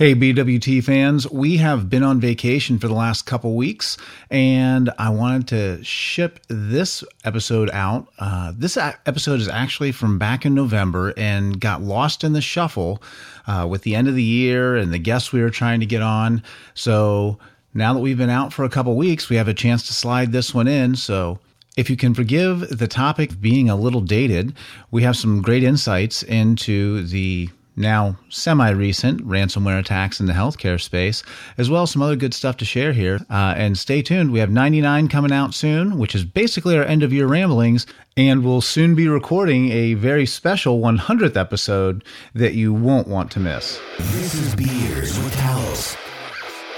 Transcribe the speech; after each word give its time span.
Hey, 0.00 0.14
BWT 0.14 0.82
fans, 0.82 1.30
we 1.30 1.58
have 1.58 1.90
been 1.90 2.02
on 2.02 2.20
vacation 2.20 2.78
for 2.78 2.88
the 2.88 2.94
last 2.94 3.26
couple 3.26 3.54
weeks, 3.54 3.98
and 4.30 4.90
I 4.96 5.10
wanted 5.10 5.48
to 5.48 5.84
ship 5.84 6.40
this 6.48 7.04
episode 7.22 7.68
out. 7.74 8.08
Uh, 8.18 8.54
this 8.56 8.78
episode 8.78 9.40
is 9.40 9.48
actually 9.50 9.92
from 9.92 10.18
back 10.18 10.46
in 10.46 10.54
November 10.54 11.12
and 11.18 11.60
got 11.60 11.82
lost 11.82 12.24
in 12.24 12.32
the 12.32 12.40
shuffle 12.40 13.02
uh, 13.46 13.66
with 13.68 13.82
the 13.82 13.94
end 13.94 14.08
of 14.08 14.14
the 14.14 14.22
year 14.22 14.74
and 14.74 14.90
the 14.90 14.98
guests 14.98 15.34
we 15.34 15.42
were 15.42 15.50
trying 15.50 15.80
to 15.80 15.86
get 15.86 16.00
on. 16.00 16.42
So 16.72 17.38
now 17.74 17.92
that 17.92 18.00
we've 18.00 18.16
been 18.16 18.30
out 18.30 18.54
for 18.54 18.64
a 18.64 18.70
couple 18.70 18.96
weeks, 18.96 19.28
we 19.28 19.36
have 19.36 19.48
a 19.48 19.52
chance 19.52 19.86
to 19.88 19.92
slide 19.92 20.32
this 20.32 20.54
one 20.54 20.66
in. 20.66 20.96
So 20.96 21.40
if 21.76 21.90
you 21.90 21.98
can 21.98 22.14
forgive 22.14 22.78
the 22.78 22.88
topic 22.88 23.38
being 23.38 23.68
a 23.68 23.76
little 23.76 24.00
dated, 24.00 24.54
we 24.90 25.02
have 25.02 25.18
some 25.18 25.42
great 25.42 25.62
insights 25.62 26.22
into 26.22 27.02
the 27.02 27.50
now 27.80 28.16
semi 28.28 28.70
recent 28.70 29.26
ransomware 29.26 29.78
attacks 29.78 30.20
in 30.20 30.26
the 30.26 30.32
healthcare 30.32 30.80
space, 30.80 31.22
as 31.58 31.68
well 31.70 31.82
as 31.82 31.90
some 31.90 32.02
other 32.02 32.16
good 32.16 32.34
stuff 32.34 32.56
to 32.58 32.64
share 32.64 32.92
here. 32.92 33.20
Uh, 33.28 33.54
and 33.56 33.76
stay 33.76 34.02
tuned. 34.02 34.30
We 34.30 34.38
have 34.38 34.50
99 34.50 35.08
coming 35.08 35.32
out 35.32 35.54
soon, 35.54 35.98
which 35.98 36.14
is 36.14 36.24
basically 36.24 36.76
our 36.76 36.84
end 36.84 37.02
of 37.02 37.12
year 37.12 37.26
ramblings. 37.26 37.86
And 38.16 38.44
we'll 38.44 38.60
soon 38.60 38.94
be 38.94 39.08
recording 39.08 39.70
a 39.70 39.94
very 39.94 40.26
special 40.26 40.80
100th 40.80 41.36
episode 41.36 42.04
that 42.34 42.54
you 42.54 42.74
won't 42.74 43.08
want 43.08 43.30
to 43.32 43.40
miss. 43.40 43.80
This 43.98 44.34
is 44.34 44.54
Beers 44.54 45.18
with 45.18 45.34
Talos. 45.36 45.96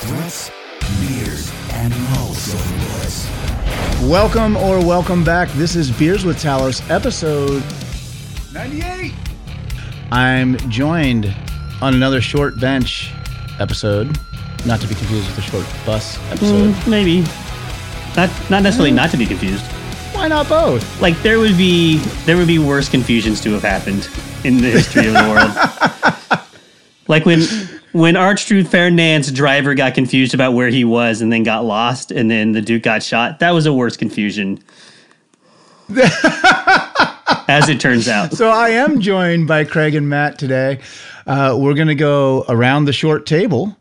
Threats, 0.01 0.51
beers, 1.01 1.53
and 1.73 1.93
silver 2.35 4.09
Welcome 4.09 4.57
or 4.57 4.79
welcome 4.85 5.23
back. 5.23 5.49
This 5.51 5.77
is 5.77 5.91
Beers 5.91 6.25
with 6.25 6.43
Talos, 6.43 6.89
episode 6.91 7.63
98. 8.53 9.32
I'm 10.13 10.59
joined 10.69 11.35
on 11.81 11.95
another 11.95 12.21
short 12.21 12.61
bench 12.61 13.11
episode, 13.59 14.19
not 14.67 14.79
to 14.83 14.87
be 14.87 14.95
confused 14.95 15.27
with 15.27 15.37
the 15.37 15.41
short 15.41 15.65
bus 15.87 16.19
episode. 16.31 16.75
Mm, 16.75 16.87
maybe. 16.87 17.21
Not 18.15 18.29
not 18.51 18.63
necessarily 18.63 18.91
not 18.91 19.11
to 19.13 19.17
be 19.17 19.25
confused. 19.25 19.65
Why 20.13 20.29
not 20.29 20.51
both? 20.51 21.01
Like 21.01 21.17
there 21.23 21.39
would 21.39 21.57
be 21.57 21.97
there 22.27 22.37
would 22.37 22.47
be 22.47 22.59
worse 22.59 22.91
confusions 22.91 23.41
to 23.41 23.53
have 23.53 23.63
happened 23.63 24.07
in 24.45 24.59
the 24.59 24.69
history 24.69 25.07
of 25.07 25.15
the 25.15 25.31
world. 25.31 26.45
like 27.09 27.25
when 27.25 27.41
when 27.93 28.15
Archduke 28.15 28.67
Ferdinand's 28.67 29.33
driver 29.33 29.75
got 29.75 29.95
confused 29.95 30.35
about 30.35 30.53
where 30.53 30.69
he 30.69 30.85
was 30.85 31.23
and 31.23 31.33
then 31.33 31.43
got 31.43 31.65
lost 31.65 32.11
and 32.11 32.31
then 32.31 32.53
the 32.53 32.61
Duke 32.61 32.83
got 32.83 33.03
shot. 33.03 33.39
That 33.39 33.53
was 33.53 33.65
a 33.65 33.73
worse 33.73 33.97
confusion. 33.97 34.63
as 37.49 37.69
it 37.69 37.81
turns 37.81 38.09
out. 38.09 38.33
So 38.33 38.49
I 38.49 38.71
am 38.71 39.01
joined 39.01 39.49
by 39.49 39.65
Craig 39.65 39.95
and 39.95 40.09
Matt 40.09 40.39
today. 40.39 40.81
Uh, 41.27 41.57
we're 41.59 41.75
going 41.75 41.89
to 41.89 41.95
go 41.95 42.45
around 42.49 42.87
the 42.87 42.93
short 42.93 43.27
table 43.27 43.77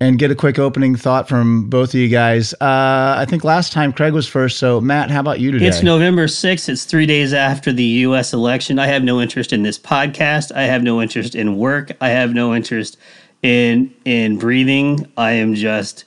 and 0.00 0.18
get 0.18 0.30
a 0.32 0.34
quick 0.34 0.58
opening 0.58 0.96
thought 0.96 1.28
from 1.28 1.70
both 1.70 1.90
of 1.90 1.94
you 1.94 2.08
guys. 2.08 2.52
Uh, 2.54 3.14
I 3.18 3.24
think 3.28 3.44
last 3.44 3.72
time 3.72 3.92
Craig 3.92 4.12
was 4.12 4.26
first. 4.26 4.58
So, 4.58 4.80
Matt, 4.80 5.10
how 5.10 5.20
about 5.20 5.38
you 5.38 5.52
today? 5.52 5.66
It's 5.66 5.82
November 5.82 6.26
6th. 6.26 6.68
It's 6.68 6.84
three 6.84 7.06
days 7.06 7.32
after 7.32 7.72
the 7.72 7.84
U.S. 7.84 8.32
election. 8.32 8.78
I 8.80 8.88
have 8.88 9.04
no 9.04 9.20
interest 9.20 9.52
in 9.52 9.62
this 9.62 9.78
podcast. 9.78 10.50
I 10.54 10.62
have 10.62 10.82
no 10.82 11.00
interest 11.00 11.34
in 11.34 11.56
work. 11.56 11.92
I 12.00 12.08
have 12.08 12.34
no 12.34 12.54
interest 12.54 12.98
in 13.42 13.94
in 14.04 14.38
breathing. 14.38 15.06
I 15.16 15.32
am 15.32 15.54
just, 15.54 16.04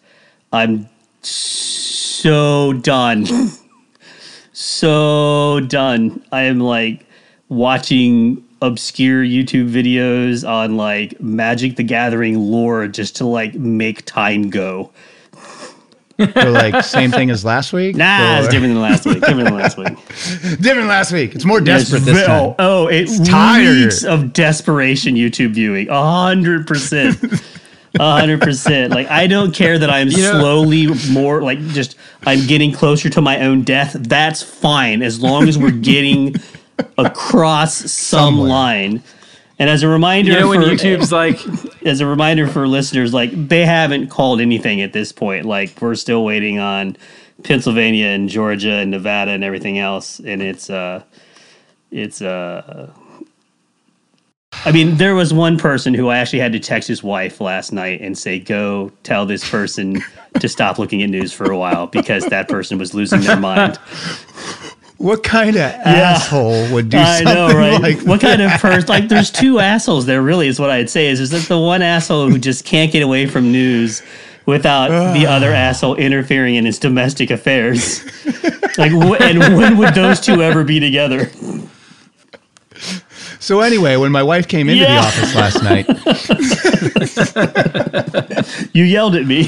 I'm 0.52 0.90
so 1.22 2.74
done. 2.74 3.26
so 4.56 5.60
done. 5.68 6.24
I 6.32 6.44
am 6.44 6.60
like 6.60 7.06
watching 7.50 8.44
obscure 8.62 9.24
YouTube 9.24 9.70
videos 9.70 10.48
on 10.48 10.78
like 10.78 11.20
Magic 11.20 11.76
the 11.76 11.84
Gathering 11.84 12.40
lore 12.40 12.88
just 12.88 13.18
to 13.18 13.26
like 13.26 13.54
make 13.56 14.06
time 14.06 14.50
go. 14.50 14.92
or 16.18 16.50
like 16.50 16.86
same 16.86 17.12
thing 17.12 17.30
as 17.30 17.44
last 17.44 17.74
week? 17.74 17.98
Nah, 17.98 18.38
or? 18.38 18.40
it's 18.40 18.48
different 18.48 18.74
than 18.74 18.82
last 18.82 19.06
week. 19.06 19.20
Different 19.20 19.44
than 19.44 19.56
last 19.56 19.78
week. 19.78 19.88
different 20.62 20.88
last 20.88 21.12
week. 21.12 21.36
It's 21.36 21.44
more 21.44 21.60
desperate 21.60 22.04
it's, 22.04 22.06
this 22.06 22.26
time. 22.26 22.56
Oh, 22.58 22.86
oh 22.86 22.88
it's 22.88 23.20
tired 23.28 23.92
of 24.06 24.32
desperation 24.32 25.16
YouTube 25.16 25.52
viewing. 25.52 25.90
A 25.90 26.02
hundred 26.02 26.66
percent 26.66 27.20
hundred 28.00 28.42
percent. 28.42 28.94
Like 28.94 29.10
I 29.10 29.28
don't 29.28 29.54
care 29.54 29.78
that 29.78 29.90
I'm 29.90 30.10
you 30.10 30.18
know, 30.18 30.40
slowly 30.40 30.88
more 31.12 31.42
like 31.42 31.60
just 31.70 31.98
I'm 32.24 32.46
getting 32.48 32.72
closer 32.72 33.10
to 33.10 33.22
my 33.22 33.42
own 33.42 33.64
death. 33.64 33.94
That's 33.94 34.42
fine 34.42 35.02
as 35.02 35.22
long 35.22 35.48
as 35.48 35.58
we're 35.58 35.72
getting 35.94 36.36
across 36.98 37.76
some 37.76 38.36
Somewhere. 38.36 38.50
line. 38.50 39.04
And 39.58 39.70
as 39.70 39.84
a 39.84 39.88
reminder, 39.88 40.34
you 40.34 40.40
know, 40.40 40.50
when 40.50 40.62
for, 40.62 40.68
YouTube's 40.68 41.12
like, 41.12 41.40
as 41.86 42.02
a 42.02 42.06
reminder 42.06 42.48
for 42.48 42.68
listeners, 42.68 43.14
like 43.14 43.32
they 43.34 43.66
haven't 43.66 44.10
called 44.10 44.42
anything 44.42 44.82
at 44.82 44.92
this 44.94 45.12
point. 45.12 45.46
Like 45.46 45.82
we're 45.82 45.96
still 45.96 46.26
waiting 46.26 46.60
on 46.60 46.98
Pennsylvania 47.44 48.08
and 48.08 48.28
Georgia 48.28 48.74
and 48.74 48.92
Nevada 48.92 49.32
and 49.32 49.44
everything 49.44 49.80
else, 49.80 50.20
and 50.20 50.42
it's 50.42 50.70
uh, 50.70 51.04
it's 51.92 52.22
uh 52.22 52.92
I 54.66 54.72
mean, 54.72 54.98
there 54.98 55.14
was 55.14 55.34
one 55.34 55.58
person 55.58 55.94
who 55.94 56.10
I 56.10 56.18
actually 56.18 56.40
had 56.40 56.52
to 56.54 56.60
text 56.60 56.88
his 56.88 57.04
wife 57.04 57.40
last 57.40 57.72
night 57.72 58.02
and 58.02 58.18
say, 58.18 58.40
"Go 58.40 58.92
tell 59.04 59.26
this 59.26 59.48
person 59.50 60.02
to 60.40 60.50
stop 60.50 60.80
looking 60.80 61.04
at 61.04 61.10
news 61.10 61.32
for 61.32 61.52
a 61.52 61.58
while 61.58 61.88
because 61.88 62.26
that 62.26 62.50
person 62.50 62.78
was 62.78 62.94
losing 62.94 63.22
their 63.22 63.38
mind." 63.38 63.80
What 64.98 65.24
kind 65.24 65.50
of 65.50 65.56
yeah. 65.58 65.82
asshole 65.86 66.72
would 66.72 66.90
do 66.90 66.98
I 66.98 67.18
something 67.18 67.36
know, 67.36 67.48
right? 67.50 67.82
like 67.82 68.00
What 68.08 68.22
kind 68.22 68.42
of 68.42 68.50
person? 68.52 68.88
Like, 68.88 69.10
there's 69.10 69.30
two 69.30 69.60
assholes 69.60 70.06
there. 70.06 70.22
Really, 70.22 70.48
is 70.48 70.58
what 70.58 70.70
I'd 70.70 70.90
say. 70.90 71.08
Is 71.08 71.20
is 71.20 71.32
that 71.32 71.44
the 71.50 71.60
one 71.60 71.82
asshole 71.82 72.30
who 72.30 72.40
just 72.40 72.64
can't 72.64 72.94
get 72.94 73.04
away 73.04 73.26
from 73.26 73.52
news 73.52 74.02
without 74.46 74.88
the 75.14 75.26
ah. 75.26 75.36
other 75.36 75.52
asshole 75.52 75.96
interfering 75.96 76.56
in 76.56 76.66
his 76.66 76.80
domestic 76.80 77.30
affairs? 77.30 78.06
like, 78.78 78.92
and 78.92 79.40
when 79.58 79.78
would 79.78 79.94
those 79.94 80.22
two 80.22 80.42
ever 80.42 80.64
be 80.64 80.80
together? 80.80 81.30
So 83.40 83.62
anyway, 83.62 83.96
when 83.98 84.12
my 84.12 84.24
wife 84.24 84.48
came 84.48 84.70
into 84.70 84.84
yeah. 84.84 85.02
the 85.02 85.08
office 85.08 85.36
last 85.36 85.64
night, 85.64 85.88
you 88.74 88.84
yelled 88.84 89.16
at 89.16 89.26
me. 89.26 89.46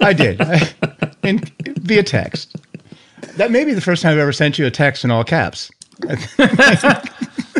I 0.00 0.12
did, 0.12 0.40
I, 0.40 0.72
in, 1.22 1.38
via 1.80 2.02
text. 2.02 2.56
That 3.36 3.50
may 3.50 3.64
be 3.64 3.72
the 3.72 3.80
first 3.80 4.02
time 4.02 4.12
I've 4.12 4.18
ever 4.18 4.32
sent 4.32 4.58
you 4.58 4.66
a 4.66 4.70
text 4.70 5.04
in 5.04 5.10
all 5.10 5.24
caps. 5.24 5.70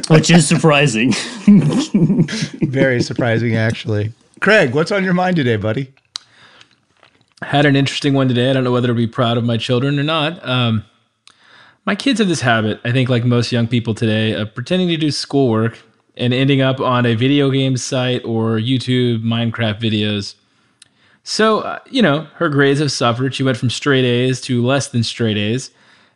Which 0.09 0.31
is 0.31 0.47
surprising. 0.47 1.13
Very 2.63 3.03
surprising, 3.03 3.57
actually. 3.57 4.13
Craig, 4.41 4.75
what's 4.75 4.91
on 4.91 5.05
your 5.05 5.15
mind 5.15 5.37
today, 5.37 5.57
buddy? 5.57 5.93
Had 7.43 7.67
an 7.67 7.77
interesting 7.77 8.15
one 8.15 8.29
today. 8.29 8.51
I 8.51 8.53
don't 8.53 8.65
know 8.65 8.73
whether 8.73 8.89
to 8.89 8.95
be 8.95 9.07
proud 9.07 9.39
of 9.39 9.45
my 9.45 9.57
children 9.57 9.99
or 9.99 10.03
not. 10.03 10.47
Um, 10.47 10.85
my 11.85 11.95
kids 11.95 12.19
have 12.19 12.29
this 12.29 12.41
habit, 12.41 12.81
I 12.85 12.93
think, 12.93 13.09
like 13.09 13.25
most 13.25 13.53
young 13.53 13.67
people 13.67 13.95
today, 13.95 14.33
of 14.33 14.55
pretending 14.55 14.89
to 14.89 14.97
do 14.97 15.11
schoolwork 15.11 15.79
and 16.17 16.33
ending 16.33 16.61
up 16.61 16.81
on 16.81 17.07
a 17.07 17.15
video 17.15 17.51
game 17.51 17.77
site 17.77 18.25
or 18.25 18.59
YouTube 18.59 19.23
Minecraft 19.23 19.81
videos. 19.81 20.35
So, 21.25 21.61
uh, 21.61 21.79
you 21.91 22.03
know, 22.03 22.23
her 22.35 22.49
grades 22.49 22.81
have 22.81 22.93
suffered. 22.93 23.35
She 23.35 23.43
went 23.43 23.57
from 23.57 23.71
straight 23.71 24.05
A's 24.05 24.41
to 24.43 24.65
less 24.65 24.89
than 24.89 25.03
straight 25.03 25.37
A's. 25.37 25.71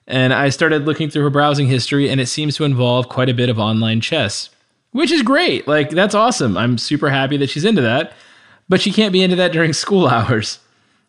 And 0.06 0.32
I 0.32 0.50
started 0.50 0.84
looking 0.84 1.10
through 1.10 1.24
her 1.24 1.30
browsing 1.30 1.66
history, 1.66 2.08
and 2.08 2.20
it 2.20 2.26
seems 2.26 2.56
to 2.56 2.64
involve 2.64 3.08
quite 3.08 3.28
a 3.28 3.34
bit 3.34 3.48
of 3.48 3.58
online 3.58 4.00
chess, 4.00 4.50
which 4.92 5.10
is 5.10 5.22
great. 5.22 5.66
Like, 5.66 5.90
that's 5.90 6.14
awesome. 6.14 6.56
I'm 6.56 6.78
super 6.78 7.10
happy 7.10 7.36
that 7.38 7.50
she's 7.50 7.64
into 7.64 7.82
that. 7.82 8.12
But 8.68 8.80
she 8.80 8.92
can't 8.92 9.12
be 9.12 9.22
into 9.22 9.36
that 9.36 9.52
during 9.52 9.72
school 9.72 10.06
hours. 10.06 10.58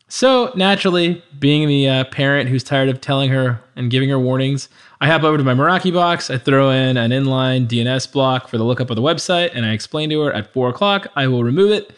So 0.10 0.54
naturally, 0.56 1.22
being 1.38 1.68
the 1.68 1.90
uh, 1.90 2.04
parent 2.06 2.50
who's 2.50 2.64
tired 2.64 2.88
of 2.88 3.02
telling 3.02 3.30
her 3.30 3.62
and 3.76 3.92
giving 3.92 4.10
her 4.10 4.20
warnings, 4.20 4.70
I 5.02 5.08
hop 5.08 5.24
over 5.24 5.38
to 5.38 5.44
my 5.44 5.54
Meraki 5.54 5.94
box. 5.94 6.30
I 6.30 6.38
throw 6.38 6.70
in 6.70 6.96
an 6.96 7.12
inline 7.12 7.68
DNS 7.68 8.12
block 8.12 8.48
for 8.48 8.58
the 8.58 8.64
lookup 8.64 8.90
of 8.90 8.96
the 8.96 9.02
website, 9.02 9.52
and 9.54 9.66
I 9.66 9.74
explain 9.74 10.10
to 10.12 10.22
her 10.22 10.34
at 10.34 10.54
four 10.54 10.70
o'clock 10.70 11.08
I 11.16 11.28
will 11.28 11.44
remove 11.44 11.72
it. 11.72 11.92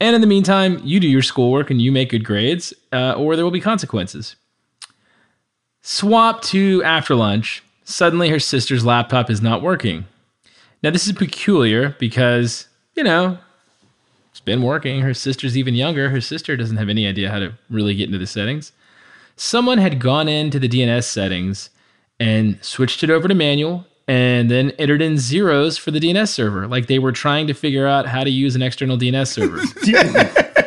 And 0.00 0.14
in 0.14 0.20
the 0.20 0.28
meantime, 0.28 0.80
you 0.84 1.00
do 1.00 1.08
your 1.08 1.22
schoolwork 1.22 1.70
and 1.70 1.82
you 1.82 1.90
make 1.90 2.10
good 2.10 2.24
grades, 2.24 2.72
uh, 2.92 3.14
or 3.14 3.34
there 3.34 3.44
will 3.44 3.50
be 3.50 3.60
consequences. 3.60 4.36
Swap 5.82 6.40
to 6.42 6.82
after 6.84 7.16
lunch. 7.16 7.64
Suddenly, 7.82 8.28
her 8.28 8.38
sister's 8.38 8.84
laptop 8.84 9.28
is 9.28 9.42
not 9.42 9.60
working. 9.60 10.06
Now, 10.84 10.90
this 10.90 11.06
is 11.06 11.12
peculiar 11.14 11.96
because, 11.98 12.68
you 12.94 13.02
know, 13.02 13.38
been 14.48 14.62
working. 14.62 15.02
Her 15.02 15.14
sister's 15.14 15.56
even 15.56 15.74
younger. 15.74 16.08
Her 16.08 16.20
sister 16.20 16.56
doesn't 16.56 16.78
have 16.78 16.88
any 16.88 17.06
idea 17.06 17.30
how 17.30 17.38
to 17.38 17.52
really 17.70 17.94
get 17.94 18.06
into 18.06 18.18
the 18.18 18.26
settings. 18.26 18.72
Someone 19.36 19.78
had 19.78 20.00
gone 20.00 20.26
into 20.26 20.58
the 20.58 20.68
DNS 20.68 21.04
settings 21.04 21.70
and 22.18 22.58
switched 22.64 23.04
it 23.04 23.10
over 23.10 23.28
to 23.28 23.34
manual 23.34 23.86
and 24.08 24.50
then 24.50 24.70
entered 24.72 25.02
in 25.02 25.18
zeros 25.18 25.76
for 25.76 25.90
the 25.90 26.00
DNS 26.00 26.28
server. 26.28 26.66
Like 26.66 26.86
they 26.86 26.98
were 26.98 27.12
trying 27.12 27.46
to 27.46 27.54
figure 27.54 27.86
out 27.86 28.06
how 28.06 28.24
to 28.24 28.30
use 28.30 28.56
an 28.56 28.62
external 28.62 28.96
DNS 28.96 29.28
server. 29.28 29.58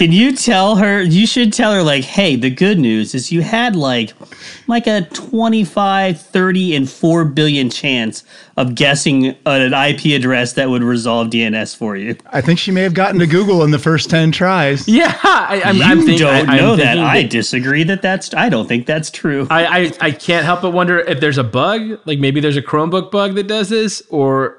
Can 0.00 0.12
you 0.12 0.34
tell 0.34 0.76
her? 0.76 1.02
You 1.02 1.26
should 1.26 1.52
tell 1.52 1.74
her, 1.74 1.82
like, 1.82 2.04
hey, 2.04 2.34
the 2.34 2.48
good 2.48 2.78
news 2.78 3.14
is 3.14 3.30
you 3.30 3.42
had 3.42 3.76
like, 3.76 4.14
like 4.66 4.86
a 4.86 5.02
25, 5.02 6.18
30, 6.18 6.74
and 6.74 6.88
4 6.88 7.26
billion 7.26 7.68
chance 7.68 8.24
of 8.56 8.74
guessing 8.74 9.36
an 9.44 9.74
IP 9.74 10.06
address 10.18 10.54
that 10.54 10.70
would 10.70 10.82
resolve 10.82 11.28
DNS 11.28 11.76
for 11.76 11.96
you. 11.96 12.16
I 12.32 12.40
think 12.40 12.58
she 12.58 12.70
may 12.70 12.80
have 12.80 12.94
gotten 12.94 13.18
to 13.18 13.26
Google 13.26 13.62
in 13.62 13.72
the 13.72 13.78
first 13.78 14.08
10 14.08 14.32
tries. 14.32 14.88
Yeah, 14.88 15.14
I, 15.22 15.60
I'm, 15.66 15.76
You 15.76 15.82
I'm 15.82 15.98
thinking, 15.98 16.18
don't 16.18 16.48
I, 16.48 16.52
I'm 16.52 16.56
know 16.56 16.76
that. 16.76 16.94
thinking 16.94 17.04
I 17.04 17.22
disagree 17.24 17.84
that 17.84 18.00
that's, 18.00 18.32
I 18.32 18.48
don't 18.48 18.66
think 18.66 18.86
that's 18.86 19.10
true. 19.10 19.46
I, 19.50 19.66
I, 19.66 19.92
I 20.00 20.10
can't 20.12 20.46
help 20.46 20.62
but 20.62 20.70
wonder 20.70 21.00
if 21.00 21.20
there's 21.20 21.36
a 21.36 21.44
bug, 21.44 22.00
like 22.06 22.18
maybe 22.18 22.40
there's 22.40 22.56
a 22.56 22.62
Chromebook 22.62 23.10
bug 23.10 23.34
that 23.34 23.48
does 23.48 23.68
this, 23.68 24.02
or. 24.08 24.56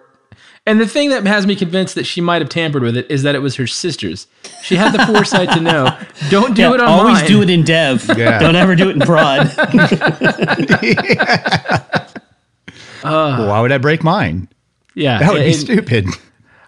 And 0.67 0.79
the 0.79 0.87
thing 0.87 1.09
that 1.09 1.25
has 1.25 1.47
me 1.47 1.55
convinced 1.55 1.95
that 1.95 2.05
she 2.05 2.21
might 2.21 2.39
have 2.41 2.49
tampered 2.49 2.83
with 2.83 2.95
it 2.95 3.09
is 3.09 3.23
that 3.23 3.33
it 3.33 3.39
was 3.39 3.55
her 3.55 3.65
sister's. 3.65 4.27
She 4.61 4.75
had 4.75 4.91
the 4.93 5.03
foresight 5.07 5.49
to 5.53 5.59
know. 5.59 5.97
Don't 6.29 6.55
do 6.55 6.61
Yeah, 6.61 6.73
it 6.75 6.81
on 6.81 6.87
always 6.87 7.15
mine. 7.19 7.27
do 7.27 7.41
it 7.41 7.49
in 7.49 7.63
dev. 7.63 8.05
Yeah. 8.15 8.37
Don't 8.37 8.55
ever 8.55 8.75
do 8.75 8.89
it 8.89 8.95
in 8.95 9.01
prod. 9.01 9.51
Well, 13.03 13.47
why 13.47 13.59
would 13.61 13.71
I 13.71 13.77
break 13.79 14.03
mine? 14.03 14.47
Yeah, 14.93 15.17
That 15.19 15.33
would 15.33 15.43
be 15.43 15.53
stupid. 15.53 16.05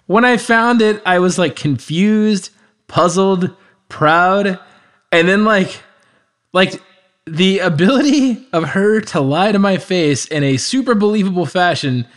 when 0.07 0.25
I 0.25 0.37
found 0.37 0.81
it, 0.81 0.99
I 1.05 1.19
was 1.19 1.37
like 1.37 1.55
confused, 1.55 2.49
puzzled, 2.87 3.55
proud, 3.89 4.59
and 5.11 5.27
then 5.27 5.45
like 5.45 5.81
like 6.53 6.81
the 7.27 7.59
ability 7.59 8.47
of 8.51 8.69
her 8.69 8.99
to 9.01 9.21
lie 9.21 9.51
to 9.51 9.59
my 9.59 9.77
face 9.77 10.25
in 10.25 10.43
a 10.43 10.57
super 10.57 10.95
believable 10.95 11.45
fashion 11.45 12.07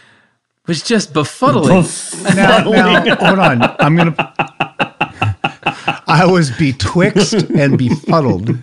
was 0.67 0.83
just 0.83 1.13
befuddling. 1.13 1.85
Now, 2.37 2.71
now, 2.71 3.17
hold 3.17 3.39
on. 3.39 3.63
I'm 3.81 3.97
going 3.97 4.13
to. 4.15 4.35
I 6.09 6.27
was 6.27 6.51
betwixt 6.51 7.35
and 7.51 7.79
befuddled. 7.79 8.57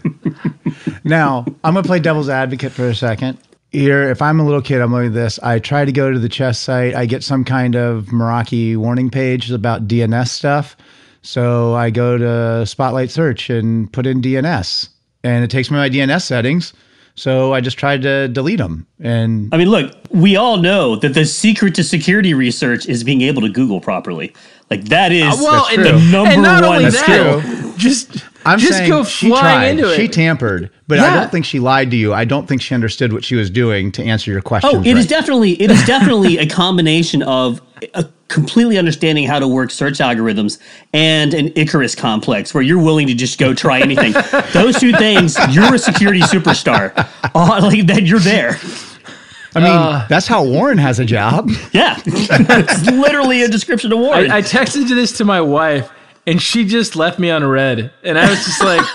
Now, 1.04 1.46
I'm 1.64 1.74
going 1.74 1.84
to 1.84 1.88
play 1.88 2.00
devil's 2.00 2.30
advocate 2.30 2.72
for 2.72 2.88
a 2.88 2.96
second. 2.96 3.38
Here, 3.72 4.10
if 4.10 4.22
I'm 4.22 4.40
a 4.40 4.46
little 4.46 4.62
kid, 4.62 4.82
I'm 4.82 4.94
like 4.94 5.14
this. 5.14 5.40
I 5.40 5.60
try 5.60 5.86
to 5.86 5.92
go 5.92 6.12
to 6.12 6.20
the 6.20 6.30
chess 6.30 6.60
site. 6.60 6.94
I 6.94 7.06
get 7.06 7.24
some 7.24 7.44
kind 7.44 7.76
of 7.76 8.06
Meraki 8.06 8.78
warning 8.78 9.10
page 9.10 9.52
about 9.52 9.88
DNS 9.88 10.28
stuff. 10.28 10.78
So 11.22 11.74
I 11.74 11.90
go 11.90 12.18
to 12.18 12.66
Spotlight 12.66 13.10
Search 13.10 13.50
and 13.50 13.92
put 13.92 14.06
in 14.06 14.22
DNS, 14.22 14.90
and 15.24 15.44
it 15.44 15.50
takes 15.50 15.72
me 15.72 15.78
my 15.78 15.90
DNS 15.90 16.22
settings. 16.22 16.74
So 17.15 17.54
I 17.54 17.62
just 17.62 17.77
tried 17.77 18.01
to 18.04 18.27
delete 18.27 18.57
them. 18.57 18.88
And 19.00 19.54
I 19.54 19.57
mean, 19.57 19.69
look, 19.69 19.95
we 20.10 20.36
all 20.36 20.57
know 20.57 20.95
that 20.98 21.13
the 21.13 21.25
secret 21.25 21.75
to 21.75 21.83
security 21.83 22.33
research 22.33 22.88
is 22.88 23.04
being 23.04 23.21
able 23.21 23.42
to 23.44 23.50
Google 23.50 23.80
properly. 23.80 24.33
Like 24.69 24.86
that 24.86 25.12
is 25.12 25.24
Uh, 25.24 25.38
well, 25.44 25.68
and, 25.71 25.86
the, 25.86 25.92
Number 26.12 26.31
and 26.31 26.42
not 26.42 26.63
one 26.63 26.77
only 26.77 26.89
That's 26.89 27.06
that, 27.06 27.74
just 27.77 28.24
I'm 28.45 28.60
just 28.60 28.74
saying 28.74 28.89
go 28.89 29.04
she 29.04 29.30
flying 29.30 29.44
tried. 29.44 29.65
into 29.68 29.94
it. 29.94 29.95
She 29.95 30.07
tampered, 30.07 30.69
but 30.88 31.00
I 31.00 31.15
don't 31.15 31.31
think 31.31 31.45
she 31.45 31.60
lied 31.60 31.92
to 31.92 31.98
you. 31.98 32.13
I 32.13 32.25
don't 32.25 32.48
think 32.48 32.62
she 32.62 32.74
understood 32.74 33.13
what 33.13 33.24
she 33.24 33.36
was 33.36 33.50
doing 33.50 33.92
to 33.94 34.04
answer 34.04 34.31
your 34.31 34.42
question. 34.42 34.71
Oh, 34.74 34.81
it 34.81 34.98
is 34.98 35.07
definitely 35.07 35.62
it 35.62 35.69
is 35.71 35.83
definitely 35.86 36.38
a 36.39 36.48
combination 36.48 37.21
of 37.24 37.62
a 37.94 38.06
completely 38.28 38.78
understanding 38.78 39.28
how 39.28 39.40
to 39.40 39.48
work 39.48 39.72
search 39.72 40.00
algorithms 40.00 40.60
and 40.94 41.34
an 41.34 41.52
Icarus 41.56 41.96
complex 41.96 42.54
where 42.54 42.64
you're 42.64 42.82
willing 42.82 43.08
to 43.08 43.14
just 43.14 43.38
go 43.40 43.54
try 43.54 43.80
anything. 43.80 44.14
Those 44.54 44.80
two 44.80 44.92
things, 44.94 45.38
you're 45.52 45.76
a 45.76 45.80
security 45.80 46.22
superstar. 46.22 46.94
Oh, 47.36 47.60
like 47.62 47.86
that, 47.88 48.04
you're 48.04 48.20
there. 48.20 48.58
I 49.56 49.60
mean, 49.60 49.72
uh. 49.72 50.08
that's 50.10 50.26
how 50.26 50.44
Warren 50.44 50.80
has 50.80 51.00
a 51.00 51.06
job. 51.06 51.50
Yeah, 51.74 52.00
it's 52.06 52.86
literally 52.92 53.42
a 53.44 53.48
description 53.48 53.92
of 53.92 54.00
Warren. 54.00 54.32
I, 54.32 54.38
I 54.38 54.42
texted 54.42 54.88
this 54.88 55.18
to 55.18 55.26
my 55.26 55.42
wife, 55.42 55.92
and 56.28 56.42
she 56.42 56.66
just 56.66 56.96
left 56.96 57.18
me 57.18 57.32
on 57.32 57.44
red, 57.44 57.92
and 58.04 58.20
I 58.20 58.30
was 58.30 58.46
just 58.46 58.64
like, 58.64 58.86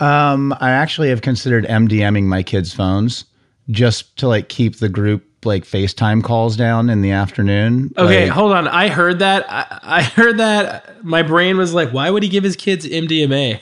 um, 0.00 0.54
I 0.60 0.70
actually 0.70 1.08
have 1.08 1.22
considered 1.22 1.64
MDMing 1.64 2.24
my 2.24 2.42
kids' 2.42 2.74
phones 2.74 3.24
just 3.70 4.16
to 4.18 4.28
like 4.28 4.48
keep 4.48 4.76
the 4.76 4.88
group 4.88 5.24
like 5.44 5.64
FaceTime 5.64 6.22
calls 6.22 6.56
down 6.56 6.90
in 6.90 7.02
the 7.02 7.10
afternoon. 7.10 7.92
okay, 7.96 8.24
Like, 8.24 8.32
hold 8.32 8.52
on. 8.52 8.68
I 8.68 8.88
heard 8.88 9.18
that. 9.20 9.44
I, 9.50 9.78
I 9.82 10.02
heard 10.02 10.38
that. 10.38 11.04
My 11.04 11.22
brain 11.22 11.56
was 11.56 11.74
like, 11.74 11.90
why 11.92 12.10
would 12.10 12.22
he 12.22 12.28
give 12.28 12.44
his 12.44 12.56
kids 12.56 12.86
MDMA? 12.86 13.60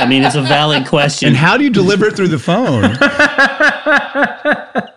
I 0.00 0.06
mean, 0.08 0.22
it's 0.24 0.34
a 0.36 0.42
valid 0.42 0.86
question. 0.86 1.28
and 1.28 1.36
how 1.36 1.56
do 1.56 1.64
you 1.64 1.70
deliver 1.70 2.06
it 2.06 2.16
through 2.16 2.28
the 2.28 2.38
phone? 2.38 2.96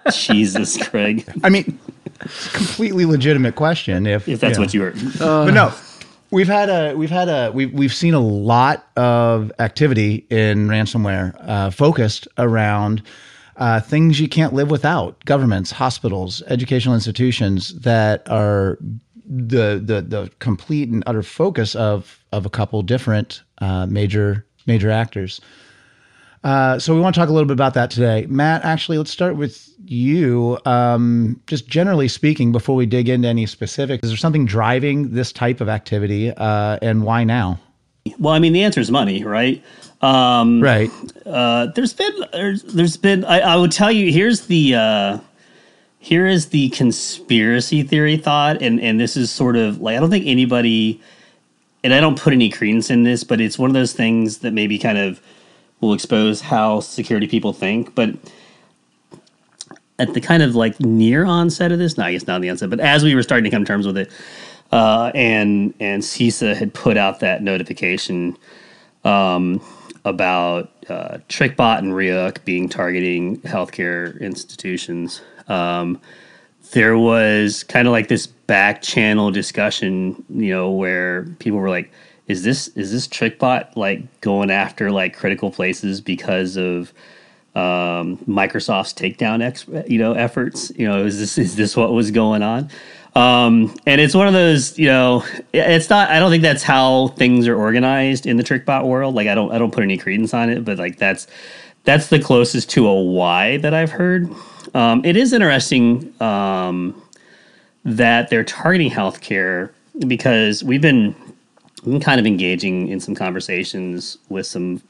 Jesus, 0.13 0.77
Craig, 0.87 1.25
I 1.43 1.49
mean, 1.49 1.79
it's 2.21 2.47
a 2.47 2.57
completely 2.57 3.05
legitimate 3.05 3.55
question. 3.55 4.05
If 4.05 4.27
if 4.27 4.39
that's 4.39 4.57
know. 4.57 4.63
what 4.63 4.73
you 4.73 4.81
heard. 4.81 4.95
but 5.19 5.51
no 5.51 5.73
we've 6.31 6.47
had 6.47 6.69
a 6.69 6.95
we've 6.95 7.09
had 7.09 7.29
a 7.29 7.51
we've, 7.53 7.71
we've 7.73 7.93
seen 7.93 8.13
a 8.13 8.19
lot 8.19 8.87
of 8.95 9.51
activity 9.59 10.25
in 10.29 10.67
ransomware 10.67 11.35
uh, 11.47 11.69
focused 11.69 12.27
around 12.37 13.03
uh, 13.57 13.79
things 13.79 14.19
you 14.19 14.27
can't 14.27 14.53
live 14.53 14.69
without 14.69 15.23
governments 15.25 15.71
hospitals 15.71 16.41
educational 16.47 16.95
institutions 16.95 17.79
that 17.81 18.27
are 18.29 18.77
the 19.25 19.81
the 19.83 20.01
the 20.01 20.31
complete 20.39 20.89
and 20.89 21.03
utter 21.05 21.23
focus 21.23 21.75
of 21.75 22.23
of 22.31 22.45
a 22.45 22.49
couple 22.49 22.81
different 22.81 23.43
uh, 23.59 23.85
major 23.85 24.45
major 24.65 24.91
actors 24.91 25.41
uh, 26.43 26.79
so 26.79 26.95
we 26.95 27.01
want 27.01 27.13
to 27.13 27.21
talk 27.21 27.29
a 27.29 27.31
little 27.31 27.47
bit 27.47 27.53
about 27.53 27.75
that 27.75 27.91
today. 27.91 28.25
Matt, 28.27 28.65
actually, 28.65 28.97
let's 28.97 29.11
start 29.11 29.35
with 29.35 29.69
you. 29.85 30.57
Um, 30.65 31.39
just 31.45 31.67
generally 31.67 32.07
speaking, 32.07 32.51
before 32.51 32.75
we 32.75 32.85
dig 32.85 33.09
into 33.09 33.27
any 33.27 33.45
specifics, 33.45 34.03
is 34.03 34.09
there 34.09 34.17
something 34.17 34.45
driving 34.45 35.13
this 35.13 35.31
type 35.31 35.61
of 35.61 35.69
activity, 35.69 36.31
uh, 36.31 36.79
and 36.81 37.03
why 37.03 37.23
now? 37.23 37.59
Well, 38.19 38.33
I 38.33 38.39
mean, 38.39 38.53
the 38.53 38.63
answer 38.63 38.79
is 38.79 38.91
money, 38.91 39.23
right? 39.23 39.63
Um, 40.01 40.61
Right. 40.61 40.89
uh, 41.25 41.67
there's 41.67 41.93
been 41.93 42.13
there's, 42.33 42.63
there's 42.63 42.97
been 42.97 43.23
I, 43.25 43.41
I 43.41 43.55
would 43.55 43.71
tell 43.71 43.91
you 43.91 44.11
here's 44.11 44.47
the 44.47 44.75
uh, 44.75 45.17
here 45.99 46.25
is 46.25 46.47
the 46.49 46.69
conspiracy 46.69 47.83
theory 47.83 48.17
thought, 48.17 48.61
and 48.61 48.79
and 48.81 48.99
this 48.99 49.15
is 49.15 49.29
sort 49.31 49.55
of 49.55 49.79
like 49.79 49.97
I 49.97 49.99
don't 49.99 50.09
think 50.09 50.25
anybody, 50.25 50.99
and 51.83 51.93
I 51.93 51.99
don't 51.99 52.19
put 52.19 52.33
any 52.33 52.49
credence 52.49 52.89
in 52.89 53.03
this, 53.03 53.23
but 53.23 53.39
it's 53.39 53.59
one 53.59 53.69
of 53.69 53.75
those 53.75 53.93
things 53.93 54.39
that 54.39 54.51
maybe 54.53 54.79
kind 54.79 54.97
of 54.97 55.21
will 55.79 55.93
expose 55.93 56.41
how 56.41 56.79
security 56.79 57.27
people 57.27 57.53
think, 57.53 57.93
but. 57.95 58.15
At 59.99 60.15
the 60.15 60.21
kind 60.21 60.41
of 60.41 60.55
like 60.55 60.79
near 60.79 61.25
onset 61.25 61.71
of 61.71 61.77
this, 61.77 61.95
no, 61.95 62.05
I 62.05 62.13
guess 62.13 62.25
not 62.25 62.41
the 62.41 62.49
onset, 62.49 62.71
but 62.71 62.79
as 62.79 63.03
we 63.03 63.13
were 63.13 63.21
starting 63.21 63.43
to 63.43 63.51
come 63.51 63.63
to 63.63 63.67
terms 63.67 63.85
with 63.85 63.97
it, 63.99 64.09
uh, 64.71 65.11
and 65.13 65.73
and 65.79 66.01
CISA 66.01 66.55
had 66.55 66.73
put 66.73 66.97
out 66.97 67.19
that 67.19 67.43
notification 67.43 68.37
um, 69.03 69.61
about 70.05 70.71
uh, 70.89 71.17
TrickBot 71.29 71.79
and 71.79 71.93
Ryuk 71.93 72.43
being 72.45 72.69
targeting 72.69 73.39
healthcare 73.41 74.19
institutions. 74.21 75.21
Um, 75.47 75.99
there 76.71 76.97
was 76.97 77.63
kind 77.63 77.87
of 77.87 77.91
like 77.91 78.07
this 78.07 78.27
back 78.27 78.81
channel 78.81 79.29
discussion, 79.31 80.23
you 80.29 80.51
know, 80.51 80.71
where 80.71 81.23
people 81.39 81.59
were 81.59 81.69
like, 81.69 81.91
"Is 82.27 82.43
this 82.43 82.69
is 82.69 82.91
this 82.91 83.07
TrickBot 83.07 83.75
like 83.75 84.21
going 84.21 84.51
after 84.51 84.91
like 84.91 85.15
critical 85.15 85.51
places 85.51 86.01
because 86.01 86.57
of?" 86.57 86.93
um, 87.53 88.15
Microsoft's 88.19 88.93
takedown, 88.93 89.43
ex- 89.43 89.65
you 89.85 89.99
know, 89.99 90.13
efforts. 90.13 90.71
You 90.77 90.87
know, 90.87 91.05
is 91.05 91.19
this 91.19 91.37
is 91.37 91.55
this 91.57 91.75
what 91.75 91.91
was 91.91 92.11
going 92.11 92.41
on? 92.43 92.69
Um, 93.15 93.75
and 93.85 93.99
it's 93.99 94.15
one 94.15 94.27
of 94.27 94.33
those, 94.33 94.79
you 94.79 94.87
know, 94.87 95.25
it's 95.51 95.89
not. 95.89 96.09
I 96.09 96.19
don't 96.19 96.31
think 96.31 96.43
that's 96.43 96.63
how 96.63 97.09
things 97.09 97.47
are 97.47 97.57
organized 97.57 98.25
in 98.25 98.37
the 98.37 98.43
TrickBot 98.43 98.85
world. 98.85 99.15
Like, 99.15 99.27
I 99.27 99.35
don't, 99.35 99.51
I 99.51 99.57
don't 99.57 99.71
put 99.71 99.83
any 99.83 99.97
credence 99.97 100.33
on 100.33 100.49
it, 100.49 100.63
but 100.63 100.77
like 100.77 100.97
that's 100.97 101.27
that's 101.83 102.07
the 102.07 102.19
closest 102.19 102.69
to 102.71 102.87
a 102.87 103.01
why 103.01 103.57
that 103.57 103.73
I've 103.73 103.91
heard. 103.91 104.29
Um, 104.73 105.03
it 105.03 105.17
is 105.17 105.33
interesting 105.33 106.13
um, 106.21 107.01
that 107.83 108.29
they're 108.29 108.43
targeting 108.43 108.91
healthcare 108.91 109.71
because 110.07 110.63
we've 110.63 110.81
been, 110.81 111.13
been 111.83 111.99
kind 111.99 112.19
of 112.19 112.25
engaging 112.25 112.87
in 112.87 112.99
some 112.99 113.15
conversations 113.15 114.17
with 114.29 114.47
some 114.47 114.81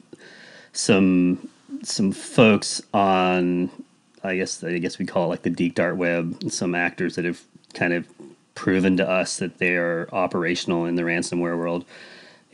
some 0.74 1.48
some 1.82 2.12
folks 2.12 2.80
on 2.94 3.68
I 4.22 4.36
guess 4.36 4.62
I 4.62 4.78
guess 4.78 4.98
we 4.98 5.06
call 5.06 5.24
it 5.24 5.28
like 5.28 5.42
the 5.42 5.50
deep 5.50 5.74
dark 5.74 5.96
web, 5.96 6.50
some 6.50 6.74
actors 6.74 7.16
that 7.16 7.24
have 7.24 7.42
kind 7.74 7.92
of 7.92 8.06
proven 8.54 8.96
to 8.98 9.08
us 9.08 9.38
that 9.38 9.58
they 9.58 9.76
are 9.76 10.08
operational 10.12 10.86
in 10.86 10.94
the 10.94 11.02
ransomware 11.02 11.56
world. 11.56 11.84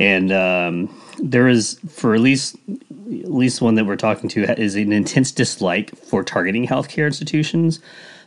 And 0.00 0.33
um, 0.33 1.02
there 1.19 1.49
is, 1.49 1.78
for 1.88 2.14
at 2.14 2.21
least 2.21 2.57
at 2.69 3.33
least 3.33 3.62
one 3.62 3.75
that 3.76 3.87
we're 3.87 3.97
talking 3.97 4.28
to, 4.31 4.45
is 4.61 4.76
an 4.76 4.93
intense 4.93 5.33
dislike 5.33 5.97
for 5.97 6.23
targeting 6.23 6.67
healthcare 6.67 7.07
institutions, 7.07 7.81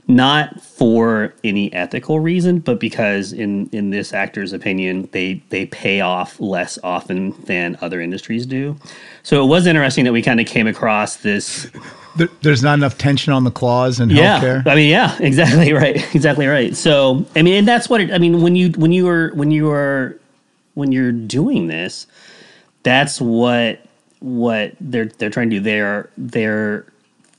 not 0.08 0.60
for 0.62 1.34
any 1.44 1.72
ethical 1.74 2.20
reason, 2.20 2.60
but 2.60 2.80
because 2.80 3.32
in 3.32 3.70
in 3.70 3.92
this 3.92 4.13
actor's 4.13 4.54
opinion, 4.54 5.08
they 5.12 5.42
they 5.50 5.66
pay 5.68 6.01
off 6.01 6.40
less 6.40 6.80
often 6.84 7.32
than 7.44 7.78
other 7.82 8.01
industries 8.01 8.46
do. 8.46 8.78
So 9.24 9.44
it 9.44 9.48
was 9.48 9.68
interesting 9.68 10.06
that 10.06 10.13
we 10.13 10.22
kind 10.22 10.40
of 10.40 10.48
came 10.48 10.68
across 10.68 11.18
this 11.18 11.70
There, 12.18 12.30
there's 12.42 12.62
not 12.63 12.74
enough 12.74 12.98
tension 12.98 13.32
on 13.34 13.46
the 13.46 13.51
clause 13.51 14.00
in 14.00 14.10
yeah, 14.10 14.40
healthcare. 14.40 14.68
I 14.68 14.75
mean, 14.75 14.90
yeah, 14.90 15.18
exactly 15.22 15.74
right, 15.74 15.96
exactly 16.16 16.48
right. 16.48 16.75
So, 16.75 17.25
I 17.36 17.42
mean, 17.42 17.56
and 17.56 17.68
that's 17.68 17.90
what 17.90 18.01
it, 18.01 18.12
I 18.12 18.18
mean 18.18 18.42
when 18.42 18.56
you 18.56 18.72
when 18.72 18.92
you 18.92 19.08
are 19.08 19.32
when 19.36 19.51
you 19.51 19.70
are 19.72 20.20
when 20.74 20.92
you're 20.92 21.12
doing 21.12 21.68
this, 21.68 22.08
that's 22.84 23.22
what 23.22 23.86
what 24.20 24.74
they're 24.80 25.06
they're 25.06 25.30
trying 25.30 25.50
to 25.50 25.58
do. 25.58 25.62
They're 25.62 26.10
they're 26.18 26.86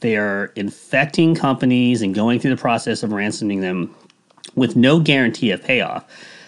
they're 0.01 0.47
infecting 0.57 1.35
companies 1.35 2.03
and 2.03 2.15
going 2.15 2.41
through 2.41 2.55
the 2.55 2.61
process 2.61 3.03
of 3.03 3.12
ransoming 3.12 3.61
them 3.61 3.95
with 4.55 4.77
no 4.77 5.01
guarantee 5.01 5.51
of 5.51 5.62
payoff. 5.62 6.05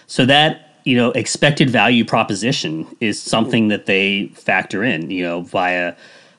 So 0.07 0.25
that 0.25 0.79
you 0.83 0.95
know 0.95 1.11
expected 1.11 1.69
value 1.69 2.05
proposition 2.05 2.85
is 2.99 3.21
something 3.21 3.69
that 3.69 3.85
they 3.85 4.27
factor 4.35 4.83
in. 4.83 5.09
You 5.09 5.23
know 5.23 5.41
via 5.41 5.95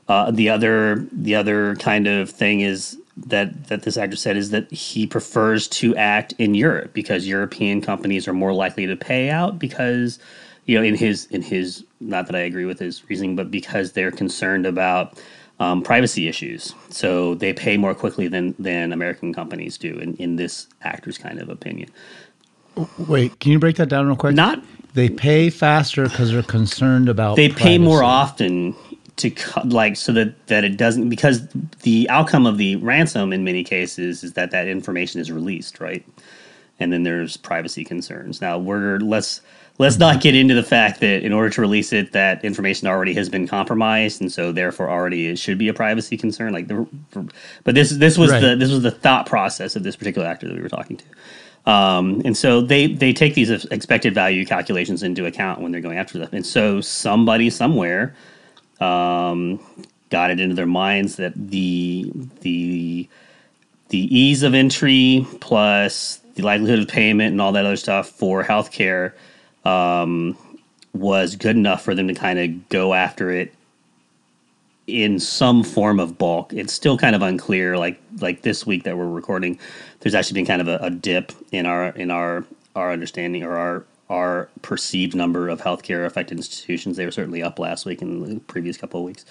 uh, 0.09 0.31
the 0.31 0.49
other 0.49 1.07
the 1.12 1.35
other 1.35 1.76
kind 1.76 2.07
of 2.07 2.31
thing 2.31 2.61
is 2.61 2.99
that 3.16 3.68
that 3.68 3.82
this 3.82 3.96
actor 3.96 4.16
said 4.16 4.37
is 4.37 4.50
that 4.50 4.70
he 4.70 5.06
prefers 5.06 5.68
to 5.68 5.96
act 5.96 6.35
in 6.38 6.54
Europe 6.54 6.92
because 6.92 7.26
European 7.26 7.80
companies 7.80 8.28
are 8.28 8.35
more 8.35 8.52
likely 8.52 8.87
to 8.87 8.96
pay 8.96 9.30
out 9.30 9.58
because 9.58 10.18
you 10.66 10.76
know 10.76 10.85
in 10.85 10.94
his 10.94 11.26
in 11.26 11.40
his 11.40 11.85
not 12.00 12.26
that 12.26 12.37
I 12.37 12.40
agree 12.40 12.66
with 12.66 12.78
his 12.78 13.08
reasoning 13.08 13.35
but 13.35 13.50
because 13.50 13.92
they're 13.92 14.11
concerned 14.11 14.66
about 14.66 15.18
um, 15.58 15.82
privacy 15.82 16.28
issues 16.28 16.75
so 16.90 17.35
they 17.35 17.54
pay 17.54 17.78
more 17.78 17.94
quickly 17.94 18.28
than 18.28 18.54
than 18.58 18.92
American 18.92 19.32
companies 19.32 19.78
do 19.78 19.99
in, 19.99 20.14
in 20.16 20.37
this 20.37 20.66
actor's 20.82 21.16
kind 21.16 21.40
of 21.40 21.49
opinion 21.49 21.88
Wait, 22.99 23.40
can 23.40 23.52
you 23.52 23.58
break 23.58 23.76
that 23.76 23.88
down 23.88 24.06
real 24.06 24.16
quick? 24.16 24.35
not 24.35 24.62
They 24.92 25.08
pay 25.08 25.49
faster 25.49 26.04
because 26.04 26.30
they're 26.32 26.42
concerned 26.42 27.08
about. 27.08 27.37
they 27.37 27.49
pay 27.49 27.78
more 27.78 28.02
often 28.04 28.75
to 29.16 29.30
cut 29.30 29.68
like 29.68 29.96
so 29.96 30.12
that 30.12 30.46
that 30.49 30.64
it 30.64 30.76
doesn't 30.76 31.08
because 31.08 31.49
the 31.82 32.08
outcome 32.11 32.46
of 32.46 32.58
the 32.58 32.76
ransom 32.76 33.32
in 33.32 33.44
many 33.44 33.64
cases 33.64 34.25
is 34.25 34.35
that 34.35 34.50
that 34.50 34.68
information 34.68 35.20
is 35.20 35.32
released 35.32 35.80
right 35.80 36.06
and 36.80 36.92
then 36.92 37.02
there's 37.02 37.37
privacy 37.37 37.85
concerns 37.85 38.40
now 38.40 38.58
we're 38.58 38.99
let's 38.99 39.40
let's 39.78 39.99
not 39.99 40.20
get 40.20 40.35
into 40.35 40.54
the 40.54 40.62
fact 40.62 41.00
that 41.00 41.23
in 41.23 41.32
order 41.32 41.50
to 41.50 41.61
release 41.62 41.92
it 41.92 42.12
that 42.12 42.44
information 42.44 42.88
already 42.88 43.14
has 43.14 43.28
been 43.28 43.46
compromised 43.49 44.20
and 44.20 44.32
so 44.32 44.52
therefore 44.52 44.90
already 44.90 45.28
it 45.28 45.38
should 45.38 45.58
be 45.58 45.68
a 45.68 45.75
privacy 45.75 46.16
concern 46.16 46.52
like 46.52 46.68
the 46.68 46.87
but 47.64 47.75
this 47.75 47.90
this 47.92 48.18
was 48.18 48.30
Right. 48.32 48.40
the 48.40 48.56
this 48.56 48.70
was 48.70 48.82
the 48.82 48.90
thought 48.90 49.26
process 49.26 49.76
of 49.76 49.82
this 49.82 49.96
particular 49.96 50.26
actor 50.28 50.49
that 50.49 50.56
we 50.56 50.62
were 50.62 50.68
talking 50.68 50.96
to 50.99 51.04
um, 51.66 52.23
and 52.25 52.37
so 52.37 52.61
they 52.61 52.87
they 52.88 53.12
take 53.12 53.35
these 53.35 53.50
expected 53.66 54.14
value 54.14 54.46
calculations 54.46 55.02
into 55.02 55.26
account 55.26 55.61
when 55.61 55.73
they're 55.73 55.80
going 55.80 55.99
after 55.99 56.18
them. 56.18 56.30
And 56.32 56.46
so 56.46 56.80
somebody 56.80 57.50
somewhere 57.50 58.14
um, 58.80 59.61
got 60.11 60.30
it 60.30 60.40
into 60.40 60.54
their 60.54 60.66
minds 60.66 61.16
that 61.16 61.33
the 61.35 62.11
the 62.40 63.09
the 63.88 64.16
ease 64.16 64.42
of 64.42 64.54
entry 64.54 65.26
plus 65.40 66.21
the 66.35 66.42
likelihood 66.42 66.80
of 66.80 66.88
payment 66.88 67.33
and 67.33 67.40
all 67.40 67.52
that 67.52 67.64
other 67.64 67.76
stuff 67.76 68.09
for 68.09 68.45
healthcare 68.45 69.12
um, 69.64 70.37
was 70.92 71.37
good 71.37 71.56
enough 71.56 71.83
for 71.83 71.95
them 71.95 72.09
to 72.09 72.14
kind 72.14 72.38
of 72.38 72.68
go 72.68 72.95
after 72.95 73.30
it 73.30 73.52
in 74.87 75.18
some 75.18 75.64
form 75.64 75.99
of 75.99 76.16
bulk. 76.16 76.52
It's 76.52 76.73
still 76.73 76.97
kind 76.97 77.16
of 77.16 77.23
unclear. 77.23 77.76
Like 77.76 78.00
like 78.21 78.42
this 78.42 78.66
week 78.66 78.85
that 78.85 78.97
we're 78.97 79.09
recording, 79.09 79.59
there's 80.00 80.14
actually 80.14 80.35
been 80.40 80.47
kind 80.47 80.61
of 80.61 80.68
a, 80.68 80.78
a 80.78 80.90
dip 80.90 81.33
in 81.52 81.66
our 81.66 81.88
in 81.88 82.11
our 82.11 82.45
our 82.75 82.92
understanding 82.92 83.42
or 83.42 83.56
our 83.56 83.85
our 84.09 84.49
perceived 84.63 85.15
number 85.15 85.49
of 85.49 85.61
healthcare 85.61 86.07
affected 86.07 86.39
institutions. 86.39 86.97
They 86.97 87.05
were 87.05 87.11
certainly 87.11 87.43
up 87.43 87.59
last 87.59 87.85
week 87.87 88.03
and 88.03 88.25
the 88.25 88.41
previous 88.41 88.77
couple 88.77 89.01
of 89.01 89.07
weeks. 89.07 89.25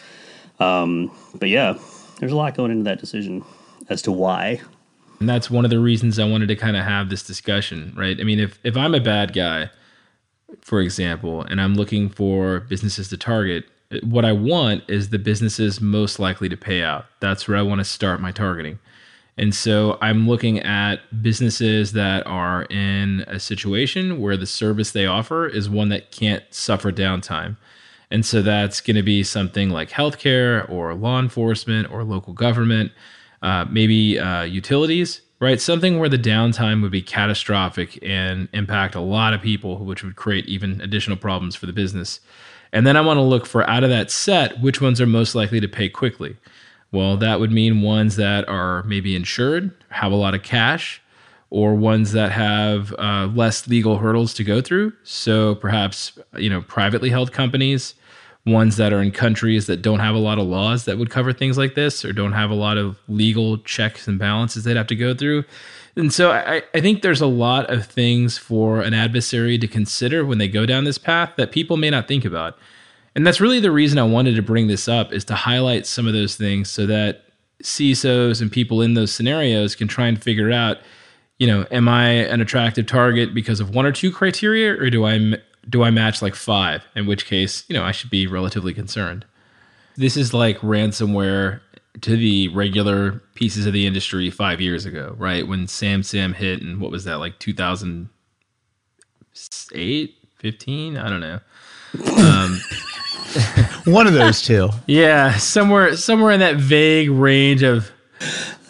Um, 0.59 1.11
but 1.35 1.49
yeah, 1.49 1.77
there's 2.19 2.31
a 2.31 2.35
lot 2.35 2.55
going 2.55 2.71
into 2.71 2.83
that 2.83 2.99
decision 2.99 3.43
as 3.89 4.01
to 4.03 4.11
why. 4.11 4.61
And 5.19 5.29
that's 5.29 5.49
one 5.49 5.63
of 5.63 5.71
the 5.71 5.79
reasons 5.79 6.19
I 6.19 6.25
wanted 6.25 6.47
to 6.47 6.55
kind 6.55 6.75
of 6.75 6.83
have 6.83 7.09
this 7.09 7.23
discussion, 7.23 7.93
right? 7.95 8.19
I 8.19 8.23
mean, 8.23 8.39
if 8.39 8.59
if 8.63 8.75
I'm 8.75 8.93
a 8.93 8.99
bad 8.99 9.33
guy, 9.33 9.69
for 10.61 10.81
example, 10.81 11.41
and 11.43 11.61
I'm 11.61 11.75
looking 11.75 12.09
for 12.09 12.61
businesses 12.61 13.07
to 13.09 13.17
target, 13.17 13.65
what 14.03 14.25
I 14.25 14.33
want 14.33 14.83
is 14.89 15.09
the 15.09 15.19
businesses 15.19 15.79
most 15.79 16.19
likely 16.19 16.49
to 16.49 16.57
pay 16.57 16.81
out. 16.81 17.05
That's 17.21 17.47
where 17.47 17.57
I 17.57 17.61
want 17.61 17.79
to 17.79 17.85
start 17.85 18.19
my 18.19 18.31
targeting. 18.31 18.79
And 19.37 19.53
so 19.53 19.97
I'm 20.01 20.27
looking 20.27 20.59
at 20.59 21.21
businesses 21.21 21.91
that 21.91 22.25
are 22.25 22.63
in 22.69 23.25
a 23.27 23.39
situation 23.39 24.21
where 24.21 24.37
the 24.37 24.45
service 24.45 24.91
they 24.91 25.05
offer 25.05 25.45
is 25.45 25.69
one 25.69 25.89
that 25.89 26.11
can't 26.11 26.43
suffer 26.51 26.91
downtime. 26.91 27.57
And 28.11 28.25
so 28.25 28.41
that's 28.41 28.79
going 28.79 28.95
to 28.95 29.03
be 29.03 29.23
something 29.23 29.71
like 29.71 29.89
healthcare 29.89 30.69
or 30.69 30.93
law 30.93 31.19
enforcement 31.19 31.91
or 31.91 32.03
local 32.03 32.33
government, 32.33 32.91
uh, 33.41 33.65
maybe 33.69 34.17
uh, 34.17 34.43
utilities, 34.43 35.21
right? 35.41 35.59
Something 35.59 35.99
where 35.99 36.07
the 36.07 36.17
downtime 36.17 36.81
would 36.81 36.91
be 36.91 37.01
catastrophic 37.01 37.99
and 38.01 38.47
impact 38.53 38.95
a 38.95 39.01
lot 39.01 39.33
of 39.33 39.41
people, 39.41 39.83
which 39.83 40.03
would 40.03 40.15
create 40.15 40.45
even 40.45 40.79
additional 40.79 41.17
problems 41.17 41.55
for 41.55 41.65
the 41.65 41.73
business. 41.73 42.21
And 42.71 42.87
then 42.87 42.95
I 42.95 43.01
want 43.01 43.17
to 43.17 43.21
look 43.21 43.45
for 43.45 43.69
out 43.69 43.83
of 43.83 43.89
that 43.89 44.11
set, 44.11 44.61
which 44.61 44.81
ones 44.81 45.01
are 45.01 45.05
most 45.05 45.35
likely 45.35 45.59
to 45.59 45.67
pay 45.67 45.89
quickly. 45.89 46.37
Well, 46.91 47.17
that 47.17 47.39
would 47.39 47.51
mean 47.51 47.81
ones 47.81 48.15
that 48.15 48.47
are 48.47 48.83
maybe 48.83 49.15
insured, 49.15 49.71
have 49.89 50.11
a 50.11 50.15
lot 50.15 50.33
of 50.33 50.43
cash, 50.43 51.01
or 51.49 51.75
ones 51.75 52.11
that 52.13 52.31
have 52.31 52.93
uh, 52.93 53.29
less 53.33 53.67
legal 53.67 53.97
hurdles 53.97 54.33
to 54.35 54.43
go 54.43 54.61
through. 54.61 54.93
So 55.03 55.55
perhaps 55.55 56.17
you 56.37 56.49
know 56.49 56.61
privately 56.61 57.09
held 57.09 57.31
companies, 57.31 57.95
ones 58.45 58.77
that 58.77 58.93
are 58.93 59.01
in 59.01 59.11
countries 59.11 59.65
that 59.67 59.81
don't 59.81 59.99
have 59.99 60.15
a 60.15 60.19
lot 60.19 60.37
of 60.37 60.45
laws 60.45 60.85
that 60.85 60.97
would 60.97 61.09
cover 61.09 61.33
things 61.33 61.57
like 61.57 61.75
this, 61.75 62.05
or 62.05 62.13
don't 62.13 62.33
have 62.33 62.49
a 62.49 62.55
lot 62.55 62.77
of 62.77 62.99
legal 63.07 63.57
checks 63.59 64.07
and 64.07 64.19
balances 64.19 64.63
they'd 64.63 64.77
have 64.77 64.87
to 64.87 64.95
go 64.95 65.13
through. 65.13 65.43
And 65.95 66.13
so 66.13 66.31
I, 66.31 66.61
I 66.73 66.81
think 66.81 67.01
there's 67.01 67.21
a 67.21 67.27
lot 67.27 67.69
of 67.69 67.85
things 67.85 68.37
for 68.37 68.81
an 68.81 68.93
adversary 68.93 69.57
to 69.57 69.67
consider 69.67 70.25
when 70.25 70.39
they 70.39 70.47
go 70.47 70.65
down 70.65 70.83
this 70.83 70.97
path 70.97 71.33
that 71.37 71.51
people 71.51 71.77
may 71.77 71.89
not 71.89 72.07
think 72.07 72.25
about. 72.25 72.57
And 73.15 73.25
that's 73.25 73.39
really 73.39 73.61
the 73.61 73.71
reason 73.71 73.97
I 73.97 74.03
wanted 74.03 74.35
to 74.35 74.41
bring 74.41 74.67
this 74.67 74.87
up 74.87 75.13
is 75.13 75.23
to 75.25 75.35
highlight 75.35 75.85
some 75.85 76.05
of 76.05 76.13
those 76.13 76.35
things 76.35 76.69
so 76.69 76.85
that 76.85 77.23
CISOs 77.63 78.41
and 78.41 78.51
people 78.51 78.81
in 78.81 78.93
those 78.93 79.13
scenarios 79.13 79.75
can 79.75 79.87
try 79.87 80.07
and 80.07 80.21
figure 80.21 80.51
out, 80.51 80.79
you 81.39 81.47
know, 81.47 81.65
am 81.71 81.87
I 81.87 82.09
an 82.09 82.41
attractive 82.41 82.85
target 82.85 83.33
because 83.33 83.61
of 83.61 83.73
one 83.73 83.85
or 83.85 83.93
two 83.93 84.11
criteria 84.11 84.73
or 84.73 84.89
do 84.89 85.05
I 85.05 85.37
do 85.67 85.83
I 85.83 85.91
match 85.91 86.21
like 86.21 86.35
five? 86.35 86.85
In 86.95 87.07
which 87.07 87.25
case, 87.25 87.63
you 87.67 87.73
know, 87.73 87.83
I 87.83 87.91
should 87.91 88.09
be 88.09 88.27
relatively 88.27 88.73
concerned. 88.73 89.25
This 89.95 90.17
is 90.17 90.33
like 90.33 90.59
ransomware 90.59 91.61
to 92.01 92.17
the 92.17 92.49
regular 92.49 93.21
pieces 93.35 93.65
of 93.65 93.71
the 93.71 93.87
industry 93.87 94.29
5 94.29 94.59
years 94.59 94.85
ago, 94.85 95.15
right? 95.17 95.47
When 95.47 95.65
SamSam 95.65 96.35
hit 96.35 96.61
and 96.61 96.81
what 96.81 96.91
was 96.91 97.05
that 97.05 97.19
like 97.19 97.39
2008, 97.39 100.15
15, 100.37 100.97
I 100.97 101.09
don't 101.09 101.21
know. 101.21 101.39
Um, 102.17 102.59
One 103.85 104.07
of 104.07 104.13
those 104.13 104.41
two. 104.41 104.69
Yeah, 104.87 105.35
somewhere 105.37 105.95
somewhere 105.95 106.31
in 106.31 106.39
that 106.39 106.55
vague 106.57 107.09
range 107.09 107.63
of 107.63 107.91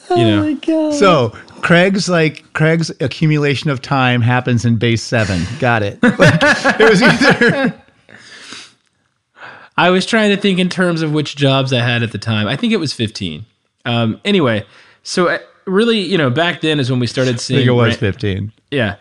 you 0.09 0.15
know. 0.17 0.55
God. 0.55 0.93
So 0.93 1.29
Craig's 1.61 2.09
like 2.09 2.51
Craig's 2.53 2.89
accumulation 2.99 3.69
of 3.69 3.81
time 3.81 4.21
happens 4.21 4.65
in 4.65 4.77
base 4.77 5.01
seven. 5.03 5.41
Got 5.59 5.83
it. 5.83 5.99
Like, 6.03 6.79
it 6.79 6.89
was 6.89 7.01
either 7.01 7.81
I 9.77 9.89
was 9.89 10.05
trying 10.05 10.33
to 10.33 10.37
think 10.41 10.59
in 10.59 10.69
terms 10.69 11.01
of 11.01 11.11
which 11.11 11.35
jobs 11.35 11.73
I 11.73 11.79
had 11.81 12.01
at 12.01 12.11
the 12.11 12.17
time. 12.17 12.47
I 12.47 12.55
think 12.55 12.71
it 12.71 12.77
was 12.77 12.93
15. 12.93 13.45
Um, 13.83 14.21
anyway, 14.23 14.65
so 15.03 15.27
uh, 15.27 15.39
really, 15.65 15.99
you 15.99 16.17
know, 16.17 16.29
back 16.29 16.61
then 16.61 16.79
is 16.79 16.89
when 16.89 16.99
we 16.99 17.07
started 17.07 17.35
I 17.35 17.37
seeing. 17.39 17.59
think 17.59 17.67
it 17.67 17.71
was 17.73 17.89
ran- 17.89 17.97
fifteen. 17.99 18.51
yeah. 18.71 18.95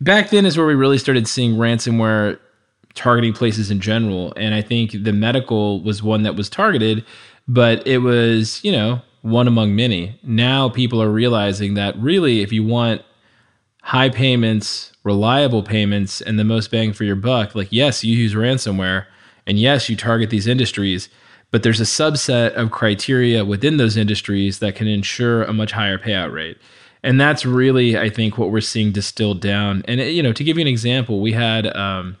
Back 0.00 0.30
then 0.30 0.44
is 0.46 0.56
where 0.58 0.66
we 0.66 0.74
really 0.74 0.98
started 0.98 1.26
seeing 1.28 1.54
ransomware 1.54 2.38
targeting 2.94 3.32
places 3.32 3.70
in 3.70 3.80
general. 3.80 4.32
And 4.36 4.54
I 4.54 4.62
think 4.62 5.04
the 5.04 5.12
medical 5.12 5.82
was 5.82 6.02
one 6.02 6.22
that 6.22 6.36
was 6.36 6.50
targeted, 6.50 7.04
but 7.48 7.86
it 7.86 7.98
was, 7.98 8.62
you 8.64 8.72
know, 8.72 9.00
one 9.22 9.48
among 9.48 9.74
many. 9.74 10.18
Now 10.22 10.68
people 10.68 11.02
are 11.02 11.10
realizing 11.10 11.74
that 11.74 11.96
really, 11.96 12.42
if 12.42 12.52
you 12.52 12.64
want 12.64 13.02
high 13.82 14.08
payments, 14.08 14.92
reliable 15.04 15.62
payments, 15.62 16.20
and 16.20 16.38
the 16.38 16.44
most 16.44 16.70
bang 16.70 16.92
for 16.92 17.04
your 17.04 17.16
buck, 17.16 17.54
like, 17.54 17.68
yes, 17.70 18.04
you 18.04 18.16
use 18.16 18.34
ransomware, 18.34 19.06
and 19.46 19.58
yes, 19.58 19.88
you 19.88 19.96
target 19.96 20.30
these 20.30 20.46
industries, 20.46 21.08
but 21.50 21.62
there's 21.62 21.80
a 21.80 21.84
subset 21.84 22.52
of 22.54 22.70
criteria 22.70 23.44
within 23.44 23.76
those 23.76 23.96
industries 23.96 24.60
that 24.60 24.74
can 24.74 24.86
ensure 24.86 25.42
a 25.42 25.52
much 25.52 25.72
higher 25.72 25.98
payout 25.98 26.32
rate. 26.32 26.58
And 27.02 27.20
that's 27.20 27.44
really, 27.44 27.98
I 27.98 28.08
think, 28.08 28.38
what 28.38 28.50
we're 28.50 28.60
seeing 28.60 28.92
distilled 28.92 29.40
down. 29.40 29.82
And, 29.88 30.00
you 30.00 30.22
know, 30.22 30.32
to 30.32 30.44
give 30.44 30.56
you 30.56 30.62
an 30.62 30.68
example, 30.68 31.20
we 31.20 31.32
had, 31.32 31.66
um, 31.76 32.16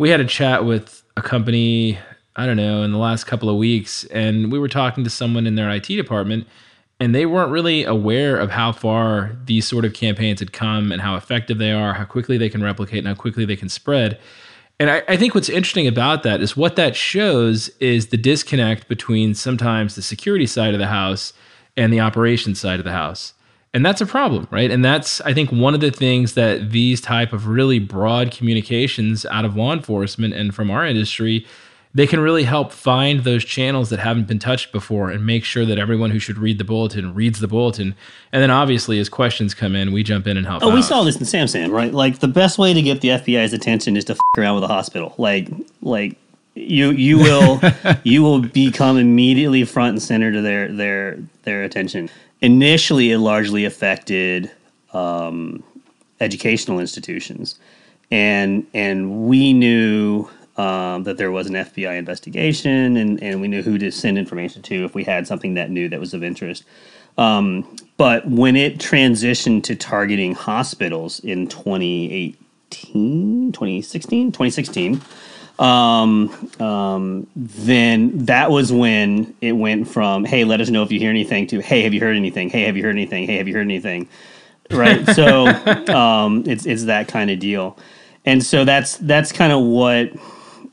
we 0.00 0.08
had 0.08 0.20
a 0.20 0.24
chat 0.24 0.64
with 0.64 1.02
a 1.16 1.22
company 1.22 1.98
i 2.36 2.46
don't 2.46 2.56
know 2.56 2.82
in 2.82 2.90
the 2.90 2.98
last 2.98 3.24
couple 3.24 3.48
of 3.48 3.56
weeks 3.56 4.04
and 4.06 4.50
we 4.50 4.58
were 4.58 4.68
talking 4.68 5.04
to 5.04 5.10
someone 5.10 5.46
in 5.46 5.54
their 5.54 5.70
it 5.70 5.86
department 5.86 6.46
and 7.00 7.14
they 7.14 7.24
weren't 7.24 7.50
really 7.50 7.84
aware 7.84 8.36
of 8.36 8.50
how 8.50 8.70
far 8.70 9.34
these 9.46 9.66
sort 9.66 9.86
of 9.86 9.94
campaigns 9.94 10.38
had 10.38 10.52
come 10.52 10.92
and 10.92 11.00
how 11.00 11.16
effective 11.16 11.56
they 11.56 11.72
are 11.72 11.94
how 11.94 12.04
quickly 12.04 12.36
they 12.36 12.50
can 12.50 12.62
replicate 12.62 12.98
and 12.98 13.08
how 13.08 13.14
quickly 13.14 13.46
they 13.46 13.56
can 13.56 13.70
spread. 13.70 14.18
And 14.78 14.90
I, 14.90 15.02
I 15.08 15.16
think 15.16 15.34
what's 15.34 15.48
interesting 15.48 15.86
about 15.86 16.22
that 16.22 16.42
is 16.42 16.56
what 16.56 16.76
that 16.76 16.94
shows 16.94 17.68
is 17.80 18.08
the 18.08 18.16
disconnect 18.16 18.86
between 18.88 19.34
sometimes 19.34 19.94
the 19.94 20.02
security 20.02 20.46
side 20.46 20.74
of 20.74 20.80
the 20.80 20.86
house 20.86 21.32
and 21.76 21.92
the 21.92 22.00
operations 22.00 22.60
side 22.60 22.78
of 22.78 22.84
the 22.84 22.92
house 22.92 23.32
and 23.72 23.84
that's 23.84 24.00
a 24.00 24.06
problem 24.06 24.46
right 24.50 24.70
and 24.70 24.84
that's 24.84 25.20
i 25.22 25.32
think 25.32 25.50
one 25.50 25.74
of 25.74 25.80
the 25.80 25.90
things 25.90 26.34
that 26.34 26.70
these 26.70 27.00
type 27.00 27.32
of 27.32 27.46
really 27.46 27.78
broad 27.78 28.30
communications 28.30 29.24
out 29.26 29.44
of 29.44 29.56
law 29.56 29.72
enforcement 29.72 30.34
and 30.34 30.54
from 30.54 30.70
our 30.70 30.86
industry 30.86 31.46
they 31.92 32.06
can 32.06 32.20
really 32.20 32.44
help 32.44 32.72
find 32.72 33.24
those 33.24 33.44
channels 33.44 33.90
that 33.90 33.98
haven't 33.98 34.28
been 34.28 34.38
touched 34.38 34.70
before 34.70 35.10
and 35.10 35.26
make 35.26 35.44
sure 35.44 35.66
that 35.66 35.78
everyone 35.78 36.10
who 36.10 36.20
should 36.20 36.38
read 36.38 36.58
the 36.58 36.64
bulletin 36.64 37.14
reads 37.14 37.40
the 37.40 37.48
bulletin. 37.48 37.96
And 38.32 38.40
then 38.40 38.50
obviously, 38.50 39.00
as 39.00 39.08
questions 39.08 39.54
come 39.54 39.74
in, 39.74 39.92
we 39.92 40.02
jump 40.04 40.26
in 40.26 40.36
and 40.36 40.46
help. 40.46 40.62
Oh, 40.62 40.70
out. 40.70 40.74
we 40.74 40.82
saw 40.82 41.02
this 41.02 41.16
in 41.16 41.22
SamSam, 41.22 41.72
right? 41.72 41.92
Like 41.92 42.20
the 42.20 42.28
best 42.28 42.58
way 42.58 42.72
to 42.72 42.80
get 42.80 43.00
the 43.00 43.08
FBI's 43.08 43.52
attention 43.52 43.96
is 43.96 44.04
to 44.04 44.12
f- 44.12 44.20
around 44.38 44.54
with 44.54 44.64
a 44.64 44.68
hospital. 44.68 45.14
Like, 45.18 45.48
like 45.82 46.16
you 46.62 46.90
you 46.92 47.18
will 47.18 47.60
you 48.04 48.22
will 48.22 48.40
become 48.40 48.98
immediately 48.98 49.64
front 49.64 49.90
and 49.90 50.02
center 50.02 50.32
to 50.32 50.40
their 50.40 50.72
their 50.72 51.18
their 51.42 51.62
attention. 51.62 52.10
Initially, 52.40 53.12
it 53.12 53.18
largely 53.18 53.64
affected 53.64 54.50
um, 54.92 55.62
educational 56.20 56.80
institutions, 56.80 57.58
and 58.10 58.66
and 58.74 59.28
we 59.28 59.52
knew 59.52 60.28
um, 60.56 61.04
that 61.04 61.16
there 61.16 61.30
was 61.30 61.46
an 61.46 61.54
FBI 61.54 61.96
investigation, 61.96 62.96
and, 62.96 63.22
and 63.22 63.40
we 63.40 63.48
knew 63.48 63.62
who 63.62 63.78
to 63.78 63.90
send 63.90 64.18
information 64.18 64.60
to 64.62 64.84
if 64.84 64.94
we 64.94 65.04
had 65.04 65.26
something 65.26 65.54
that 65.54 65.70
new 65.70 65.88
that 65.88 65.98
was 65.98 66.12
of 66.12 66.22
interest. 66.22 66.64
Um, 67.16 67.76
but 67.96 68.28
when 68.28 68.56
it 68.56 68.78
transitioned 68.78 69.62
to 69.64 69.74
targeting 69.74 70.34
hospitals 70.34 71.20
in 71.20 71.48
2018, 71.48 73.52
2016, 73.52 74.32
2016, 74.32 75.00
um, 75.60 76.50
um, 76.58 77.26
then 77.36 78.24
that 78.24 78.50
was 78.50 78.72
when 78.72 79.34
it 79.42 79.52
went 79.52 79.86
from, 79.86 80.24
hey, 80.24 80.44
let 80.44 80.60
us 80.60 80.70
know 80.70 80.82
if 80.82 80.90
you 80.90 80.98
hear 80.98 81.10
anything, 81.10 81.46
to, 81.48 81.60
hey, 81.60 81.82
have 81.82 81.92
you 81.92 82.00
heard 82.00 82.16
anything? 82.16 82.48
Hey, 82.48 82.62
have 82.62 82.76
you 82.76 82.82
heard 82.82 82.96
anything? 82.96 83.26
Hey, 83.26 83.36
have 83.36 83.46
you 83.46 83.54
heard 83.54 83.60
anything? 83.60 84.08
Right. 84.70 85.06
so 85.08 85.46
um, 85.94 86.44
it's, 86.46 86.64
it's 86.64 86.84
that 86.84 87.08
kind 87.08 87.30
of 87.30 87.38
deal. 87.38 87.76
And 88.24 88.44
so 88.44 88.64
that's 88.64 88.96
that's 88.98 89.32
kind 89.32 89.52
of 89.52 89.62
what 89.62 90.10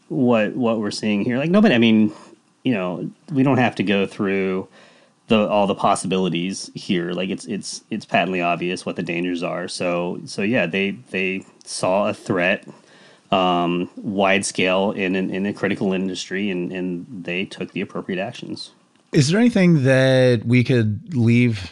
what 0.10 0.54
what 0.56 0.80
we're 0.80 0.92
seeing 0.92 1.24
here. 1.24 1.38
Like 1.38 1.50
nobody, 1.50 1.76
I 1.76 1.78
mean, 1.78 2.14
you 2.64 2.74
know, 2.74 3.10
we 3.32 3.44
don't 3.44 3.58
have 3.58 3.76
to 3.76 3.84
go 3.84 4.06
through 4.06 4.68
the 5.28 5.48
all 5.48 5.68
the 5.68 5.76
possibilities 5.76 6.70
here. 6.76 7.12
Like 7.12 7.30
it's 7.30 7.46
it's 7.46 7.84
it's 7.90 8.06
patently 8.06 8.42
obvious 8.42 8.86
what 8.86 8.98
the 8.98 9.04
dangers 9.04 9.44
are. 9.44 9.68
So 9.68 10.20
so 10.26 10.42
yeah, 10.42 10.66
they 10.66 10.92
they 11.12 11.46
saw 11.64 12.10
a 12.10 12.14
threat 12.14 12.68
um, 13.32 13.90
wide 13.98 14.46
scale 14.46 14.92
in 14.92 15.16
an, 15.16 15.30
in 15.30 15.46
a 15.46 15.54
critical 15.54 15.94
industry, 15.94 16.50
and 16.50 16.72
and 16.72 17.06
they 17.10 17.46
took 17.46 17.72
the 17.72 17.82
appropriate 17.82 18.22
actions. 18.22 18.72
Is 19.12 19.30
there 19.30 19.40
anything 19.40 19.84
that 19.84 20.46
we 20.46 20.64
could 20.64 21.16
leave 21.16 21.72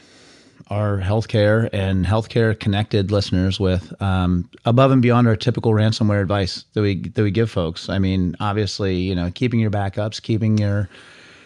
our 0.70 1.00
healthcare 1.00 1.70
and 1.74 2.06
healthcare 2.06 2.60
connected 2.60 3.12
listeners 3.12 3.60
with 3.60 3.94
um, 4.02 4.50
above 4.66 4.92
and 4.92 5.02
beyond 5.02 5.28
our 5.28 5.36
typical 5.36 5.74
ransomware 5.74 6.22
advice 6.22 6.66
that 6.74 6.82
we 6.82 7.02
that 7.10 7.24
we 7.24 7.32
give 7.32 7.52
folks? 7.52 7.90
I 7.90 8.00
mean, 8.00 8.36
obviously, 8.40 8.96
you 8.96 9.16
know, 9.16 9.32
keeping 9.34 9.60
your 9.60 9.72
backups, 9.72 10.22
keeping 10.22 10.58
your 10.58 10.90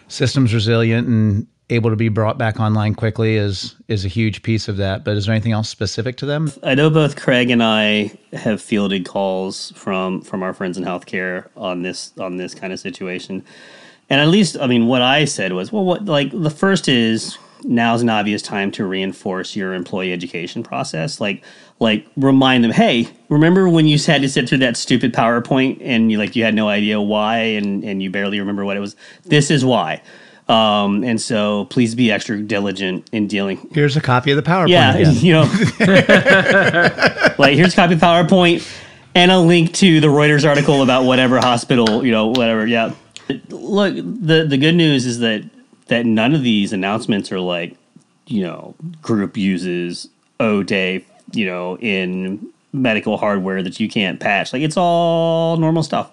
systems 0.07 0.53
resilient 0.53 1.07
and 1.07 1.47
able 1.69 1.89
to 1.89 1.95
be 1.95 2.09
brought 2.09 2.37
back 2.37 2.59
online 2.59 2.95
quickly 2.95 3.35
is 3.35 3.75
is 3.87 4.05
a 4.05 4.07
huge 4.07 4.41
piece 4.43 4.67
of 4.67 4.77
that. 4.77 5.03
But 5.03 5.17
is 5.17 5.25
there 5.25 5.33
anything 5.33 5.51
else 5.51 5.69
specific 5.69 6.17
to 6.17 6.25
them? 6.25 6.51
I 6.63 6.75
know 6.75 6.89
both 6.89 7.15
Craig 7.15 7.49
and 7.49 7.63
I 7.63 8.11
have 8.33 8.61
fielded 8.61 9.05
calls 9.05 9.71
from 9.75 10.21
from 10.21 10.43
our 10.43 10.53
friends 10.53 10.77
in 10.77 10.83
healthcare 10.83 11.47
on 11.55 11.83
this 11.83 12.13
on 12.19 12.37
this 12.37 12.53
kind 12.53 12.73
of 12.73 12.79
situation. 12.79 13.43
And 14.09 14.19
at 14.19 14.27
least 14.27 14.57
I 14.59 14.67
mean 14.67 14.87
what 14.87 15.01
I 15.01 15.25
said 15.25 15.53
was, 15.53 15.71
well 15.71 15.85
what 15.85 16.05
like 16.05 16.31
the 16.31 16.49
first 16.49 16.87
is 16.87 17.37
now's 17.63 18.01
an 18.01 18.09
obvious 18.09 18.41
time 18.41 18.71
to 18.71 18.85
reinforce 18.85 19.55
your 19.55 19.73
employee 19.73 20.13
education 20.13 20.63
process. 20.63 21.21
Like 21.21 21.43
like 21.79 22.05
remind 22.17 22.63
them, 22.63 22.71
hey, 22.71 23.07
remember 23.29 23.69
when 23.69 23.85
you 23.85 23.97
had 23.99 24.21
to 24.21 24.29
sit 24.29 24.49
through 24.49 24.57
that 24.59 24.75
stupid 24.75 25.13
PowerPoint 25.13 25.77
and 25.81 26.11
you 26.11 26.17
like 26.17 26.35
you 26.35 26.43
had 26.43 26.55
no 26.55 26.67
idea 26.67 26.99
why 26.99 27.37
and, 27.37 27.83
and 27.83 28.01
you 28.01 28.09
barely 28.09 28.39
remember 28.39 28.65
what 28.65 28.75
it 28.75 28.79
was? 28.79 28.95
This 29.25 29.51
is 29.51 29.63
why. 29.63 30.01
Um, 30.49 31.03
and 31.03 31.21
so 31.21 31.65
please 31.65 31.93
be 31.93 32.11
extra 32.11 32.41
diligent 32.41 33.07
in 33.11 33.27
dealing 33.27 33.69
Here's 33.71 33.95
a 33.95 34.01
copy 34.01 34.31
of 34.31 34.37
the 34.37 34.41
PowerPoint. 34.41 34.69
yeah, 34.69 34.95
again. 34.95 35.15
you 35.19 35.33
know, 35.33 35.43
like 37.37 37.55
here's 37.55 37.73
a 37.73 37.75
copy 37.75 37.93
of 37.93 37.99
PowerPoint 37.99 38.67
and 39.13 39.31
a 39.31 39.37
link 39.39 39.73
to 39.75 39.99
the 39.99 40.07
Reuters 40.07 40.47
article 40.47 40.81
about 40.81 41.03
whatever 41.03 41.37
hospital, 41.37 42.03
you 42.03 42.11
know, 42.11 42.27
whatever. 42.27 42.65
Yeah. 42.65 42.93
Look, 43.49 43.93
the 43.95 44.45
the 44.49 44.57
good 44.57 44.73
news 44.75 45.05
is 45.05 45.19
that 45.19 45.47
that 45.87 46.05
none 46.05 46.33
of 46.33 46.41
these 46.41 46.73
announcements 46.73 47.31
are 47.31 47.39
like, 47.39 47.75
you 48.25 48.41
know, 48.43 48.75
group 49.03 49.37
uses 49.37 50.09
O 50.39 50.63
day, 50.63 51.05
you 51.31 51.45
know, 51.45 51.77
in 51.77 52.49
medical 52.73 53.17
hardware 53.17 53.61
that 53.61 53.79
you 53.79 53.87
can't 53.87 54.19
patch. 54.19 54.51
Like 54.51 54.63
it's 54.63 54.77
all 54.77 55.57
normal 55.57 55.83
stuff. 55.83 56.11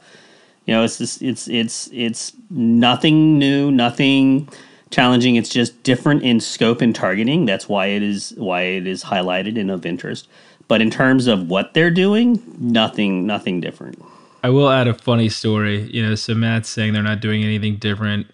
You 0.67 0.75
know, 0.75 0.85
it's 0.85 0.99
just 0.99 1.23
it's 1.23 1.49
it's 1.49 1.89
it's 1.93 2.33
nothing 2.51 3.39
new, 3.39 3.71
nothing 3.71 4.49
challenging. 4.91 5.37
It's 5.37 5.49
just 5.49 5.81
different 5.83 6.23
in 6.23 6.41
scope 6.41 6.81
and 6.81 6.95
targeting. 6.95 7.47
That's 7.47 7.69
why 7.69 7.87
it 7.87 8.03
is 8.03 8.35
why 8.37 8.63
it 8.63 8.87
is 8.87 9.05
highlighted 9.05 9.59
and 9.59 9.71
of 9.71 9.87
interest. 9.87 10.29
But 10.69 10.83
in 10.83 10.91
terms 10.91 11.29
of 11.29 11.49
what 11.49 11.75
they're 11.75 11.91
doing, 11.91 12.43
nothing 12.59 13.27
nothing 13.27 13.61
different. 13.61 14.03
I 14.43 14.51
will 14.51 14.71
add 14.71 14.89
a 14.89 14.95
funny 14.95 15.29
story. 15.29 15.83
You 15.93 16.05
know, 16.05 16.15
so 16.15 16.35
Matt's 16.35 16.69
saying 16.69 16.93
they're 16.93 17.03
not 17.03 17.21
doing 17.21 17.45
anything 17.45 17.77
different. 17.77 18.27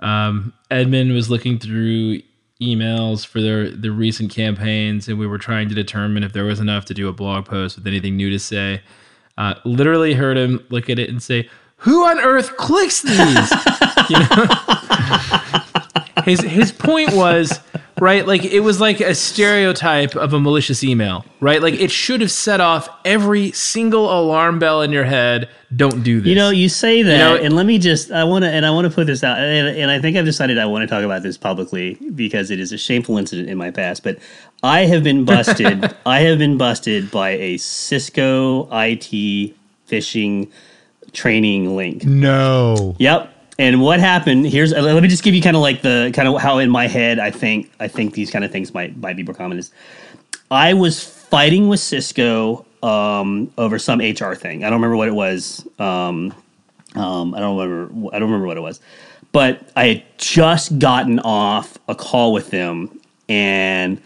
Um, 0.00 0.52
Edmund 0.70 1.12
was 1.12 1.30
looking 1.30 1.58
through 1.58 2.20
emails 2.60 3.26
for 3.26 3.40
their 3.40 3.70
the 3.70 3.90
recent 3.90 4.30
campaigns, 4.30 5.08
and 5.08 5.18
we 5.18 5.26
were 5.26 5.38
trying 5.38 5.68
to 5.70 5.74
determine 5.74 6.22
if 6.22 6.32
there 6.32 6.44
was 6.44 6.60
enough 6.60 6.84
to 6.86 6.94
do 6.94 7.08
a 7.08 7.12
blog 7.12 7.46
post 7.46 7.76
with 7.76 7.86
anything 7.86 8.16
new 8.16 8.30
to 8.30 8.38
say. 8.38 8.82
Uh, 9.38 9.54
literally 9.64 10.12
heard 10.12 10.36
him 10.36 10.64
look 10.68 10.90
at 10.90 10.98
it 10.98 11.08
and 11.08 11.22
say, 11.22 11.48
"Who 11.82 12.04
on 12.06 12.18
earth 12.20 12.56
clicks 12.56 13.02
these?" 13.02 13.16
you 14.10 14.18
know, 14.18 14.46
his 16.24 16.40
his 16.40 16.72
point 16.72 17.12
was 17.12 17.60
right 18.00 18.26
like 18.26 18.44
it 18.44 18.60
was 18.60 18.80
like 18.80 19.00
a 19.00 19.14
stereotype 19.14 20.16
of 20.16 20.32
a 20.32 20.40
malicious 20.40 20.82
email 20.82 21.24
right 21.40 21.62
like 21.62 21.74
it 21.74 21.90
should 21.90 22.20
have 22.20 22.30
set 22.30 22.60
off 22.60 22.88
every 23.04 23.52
single 23.52 24.06
alarm 24.18 24.58
bell 24.58 24.82
in 24.82 24.90
your 24.92 25.04
head 25.04 25.48
don't 25.76 26.02
do 26.02 26.20
this 26.20 26.28
You 26.28 26.34
know, 26.34 26.50
you 26.50 26.68
say 26.68 27.02
that, 27.02 27.12
you 27.12 27.18
know- 27.18 27.36
and 27.36 27.54
let 27.56 27.64
me 27.66 27.78
just 27.78 28.10
I 28.10 28.24
want 28.24 28.44
to 28.44 28.50
and 28.50 28.66
I 28.66 28.70
want 28.70 28.86
to 28.88 28.94
put 28.94 29.06
this 29.06 29.22
out, 29.24 29.38
and, 29.38 29.68
and 29.76 29.90
I 29.90 30.00
think 30.00 30.16
I've 30.16 30.24
decided 30.24 30.58
I 30.58 30.66
want 30.66 30.82
to 30.82 30.86
talk 30.86 31.02
about 31.04 31.22
this 31.22 31.38
publicly 31.38 31.94
because 32.14 32.50
it 32.50 32.58
is 32.60 32.72
a 32.72 32.78
shameful 32.78 33.16
incident 33.18 33.48
in 33.48 33.56
my 33.56 33.70
past. 33.70 34.02
But 34.02 34.18
I 34.62 34.80
have 34.84 35.02
been 35.02 35.24
busted. 35.24 35.94
I 36.06 36.20
have 36.20 36.38
been 36.38 36.58
busted 36.58 37.10
by 37.10 37.30
a 37.30 37.56
Cisco 37.56 38.64
IT 38.70 39.54
phishing 39.88 40.50
training 41.12 41.76
link. 41.76 42.04
No. 42.04 42.96
Yep. 42.98 43.30
And 43.58 43.80
what 43.80 44.00
happened? 44.00 44.46
Here's 44.46 44.72
let 44.72 45.02
me 45.02 45.08
just 45.08 45.22
give 45.22 45.34
you 45.34 45.42
kind 45.42 45.56
of 45.56 45.62
like 45.62 45.82
the 45.82 46.10
kind 46.14 46.26
of 46.26 46.40
how 46.40 46.58
in 46.58 46.70
my 46.70 46.88
head 46.88 47.18
I 47.18 47.30
think 47.30 47.70
I 47.78 47.86
think 47.86 48.14
these 48.14 48.30
kind 48.30 48.44
of 48.44 48.50
things 48.50 48.72
might 48.74 48.96
might 48.96 49.16
be 49.16 49.22
more 49.22 49.34
common. 49.34 49.58
Is 49.58 49.70
I 50.50 50.74
was 50.74 51.02
fighting 51.02 51.68
with 51.68 51.80
Cisco 51.80 52.66
um, 52.82 53.52
over 53.56 53.78
some 53.78 54.00
HR 54.00 54.34
thing. 54.34 54.64
I 54.64 54.70
don't 54.70 54.80
remember 54.80 54.96
what 54.96 55.08
it 55.08 55.14
was. 55.14 55.66
Um, 55.78 56.34
um, 56.94 57.34
I 57.34 57.40
don't 57.40 57.58
remember. 57.58 58.14
I 58.14 58.18
don't 58.18 58.28
remember 58.28 58.46
what 58.46 58.56
it 58.56 58.62
was. 58.62 58.80
But 59.32 59.70
I 59.76 59.86
had 59.86 60.02
just 60.18 60.78
gotten 60.78 61.18
off 61.20 61.78
a 61.88 61.94
call 61.94 62.32
with 62.32 62.50
them, 62.50 63.00
and 63.28 64.00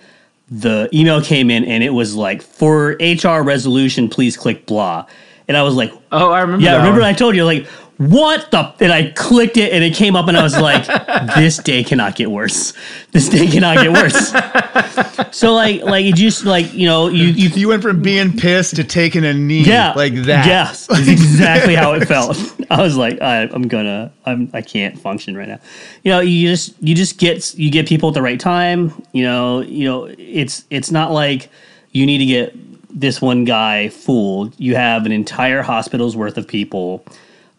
the 0.50 0.88
email 0.92 1.20
came 1.20 1.50
in, 1.50 1.64
and 1.64 1.82
it 1.82 1.90
was 1.90 2.14
like, 2.14 2.42
"For 2.42 2.96
HR 3.00 3.42
resolution, 3.42 4.08
please 4.08 4.36
click 4.36 4.66
blah." 4.66 5.06
And 5.48 5.56
I 5.56 5.62
was 5.62 5.74
like, 5.74 5.92
oh 6.12 6.30
i 6.30 6.40
remember 6.40 6.64
yeah, 6.64 6.72
that 6.72 6.78
remember 6.78 7.00
one. 7.00 7.08
I 7.08 7.12
told 7.12 7.36
you 7.36 7.44
like 7.44 7.66
what 7.98 8.50
the 8.50 8.74
and 8.80 8.92
I 8.92 9.10
clicked 9.12 9.56
it 9.56 9.72
and 9.72 9.82
it 9.82 9.94
came 9.94 10.16
up 10.16 10.28
and 10.28 10.36
I 10.36 10.42
was 10.42 10.58
like, 10.58 10.86
this 11.36 11.56
day 11.58 11.82
cannot 11.82 12.14
get 12.14 12.30
worse. 12.30 12.74
This 13.12 13.28
day 13.28 13.46
cannot 13.46 13.78
get 13.78 13.92
worse. 13.92 15.34
so 15.34 15.54
like 15.54 15.82
like 15.82 16.04
it 16.04 16.14
just 16.14 16.44
like 16.44 16.74
you 16.74 16.86
know 16.86 17.08
you 17.08 17.26
you 17.28 17.48
You 17.48 17.68
went 17.68 17.82
from 17.82 18.02
being 18.02 18.36
pissed 18.36 18.76
to 18.76 18.84
taking 18.84 19.24
a 19.24 19.32
knee 19.32 19.62
yeah 19.62 19.94
like 19.94 20.14
that. 20.24 20.46
Yes, 20.46 20.88
it's 20.90 21.08
exactly 21.08 21.74
how 21.74 21.94
it 21.94 22.06
felt. 22.06 22.36
I 22.70 22.82
was 22.82 22.96
like 22.96 23.22
I, 23.22 23.42
I'm 23.44 23.66
gonna 23.66 24.12
I'm 24.26 24.50
I 24.52 24.60
can't 24.60 24.98
function 24.98 25.36
right 25.36 25.48
now. 25.48 25.60
You 26.02 26.12
know 26.12 26.20
you 26.20 26.48
just 26.48 26.74
you 26.82 26.94
just 26.94 27.18
get 27.18 27.54
you 27.54 27.70
get 27.70 27.86
people 27.88 28.10
at 28.10 28.14
the 28.14 28.22
right 28.22 28.38
time. 28.38 29.02
You 29.12 29.24
know 29.24 29.60
you 29.60 29.86
know 29.86 30.04
it's 30.18 30.64
it's 30.68 30.90
not 30.90 31.12
like 31.12 31.48
you 31.92 32.04
need 32.04 32.18
to 32.18 32.26
get 32.26 32.65
this 32.96 33.20
one 33.20 33.44
guy 33.44 33.90
fooled. 33.90 34.58
You 34.58 34.74
have 34.74 35.04
an 35.06 35.12
entire 35.12 35.62
hospital's 35.62 36.16
worth 36.16 36.38
of 36.38 36.48
people, 36.48 37.04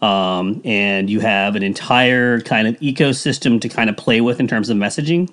um, 0.02 0.62
and 0.66 1.10
you 1.10 1.20
have 1.20 1.56
an 1.56 1.64
entire 1.64 2.42
kind 2.42 2.68
of 2.68 2.76
ecosystem 2.80 3.62
to 3.62 3.70
kind 3.70 3.90
of 3.90 3.96
play 3.96 4.20
with 4.20 4.40
in 4.40 4.48
terms 4.48 4.70
of 4.70 4.78
messaging. 4.78 5.30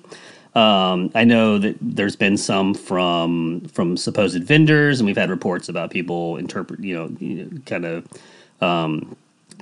Um, 0.55 1.11
I 1.15 1.25
know 1.25 1.57
that 1.57 1.75
there's 1.81 2.15
been 2.15 2.37
some 2.37 2.75
from 2.75 3.61
from 3.61 3.97
supposed 3.97 4.41
vendors, 4.43 4.99
and 4.99 5.07
we've 5.07 5.17
had 5.17 5.29
reports 5.31 5.67
about 5.67 5.89
people 5.89 6.37
interpret, 6.37 6.79
you 6.79 6.95
know, 6.95 7.09
you 7.19 7.43
know 7.43 7.59
kind 7.65 7.85
of 7.85 8.07
um, 8.61 9.17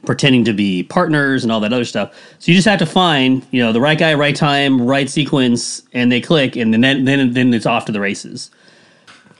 pretending 0.05 0.43
to 0.43 0.53
be 0.53 0.83
partners 0.83 1.43
and 1.43 1.51
all 1.51 1.61
that 1.61 1.71
other 1.71 1.85
stuff. 1.85 2.13
So 2.39 2.51
you 2.51 2.57
just 2.57 2.67
have 2.67 2.79
to 2.79 2.85
find, 2.85 3.45
you 3.51 3.63
know, 3.63 3.71
the 3.71 3.81
right 3.81 3.97
guy, 3.97 4.13
right 4.13 4.35
time, 4.35 4.85
right 4.85 5.09
sequence, 5.09 5.81
and 5.93 6.11
they 6.11 6.19
click, 6.19 6.57
and 6.57 6.73
then 6.73 7.05
then 7.05 7.33
then 7.33 7.53
it's 7.53 7.65
off 7.65 7.85
to 7.85 7.93
the 7.93 8.01
races. 8.01 8.51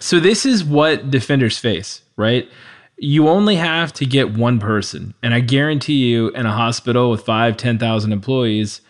So 0.03 0.19
this 0.19 0.45
is 0.45 0.65
what 0.65 1.11
defenders 1.11 1.57
face, 1.57 2.01
right? 2.17 2.51
You 2.97 3.29
only 3.29 3.55
have 3.55 3.93
to 3.93 4.05
get 4.05 4.33
one 4.33 4.59
person, 4.59 5.13
and 5.23 5.33
I 5.33 5.39
guarantee 5.39 6.09
you, 6.09 6.27
in 6.31 6.45
a 6.45 6.51
hospital 6.51 7.09
with 7.09 7.23
five, 7.23 7.55
ten 7.55 7.79
thousand 7.79 8.11
employees, 8.11 8.81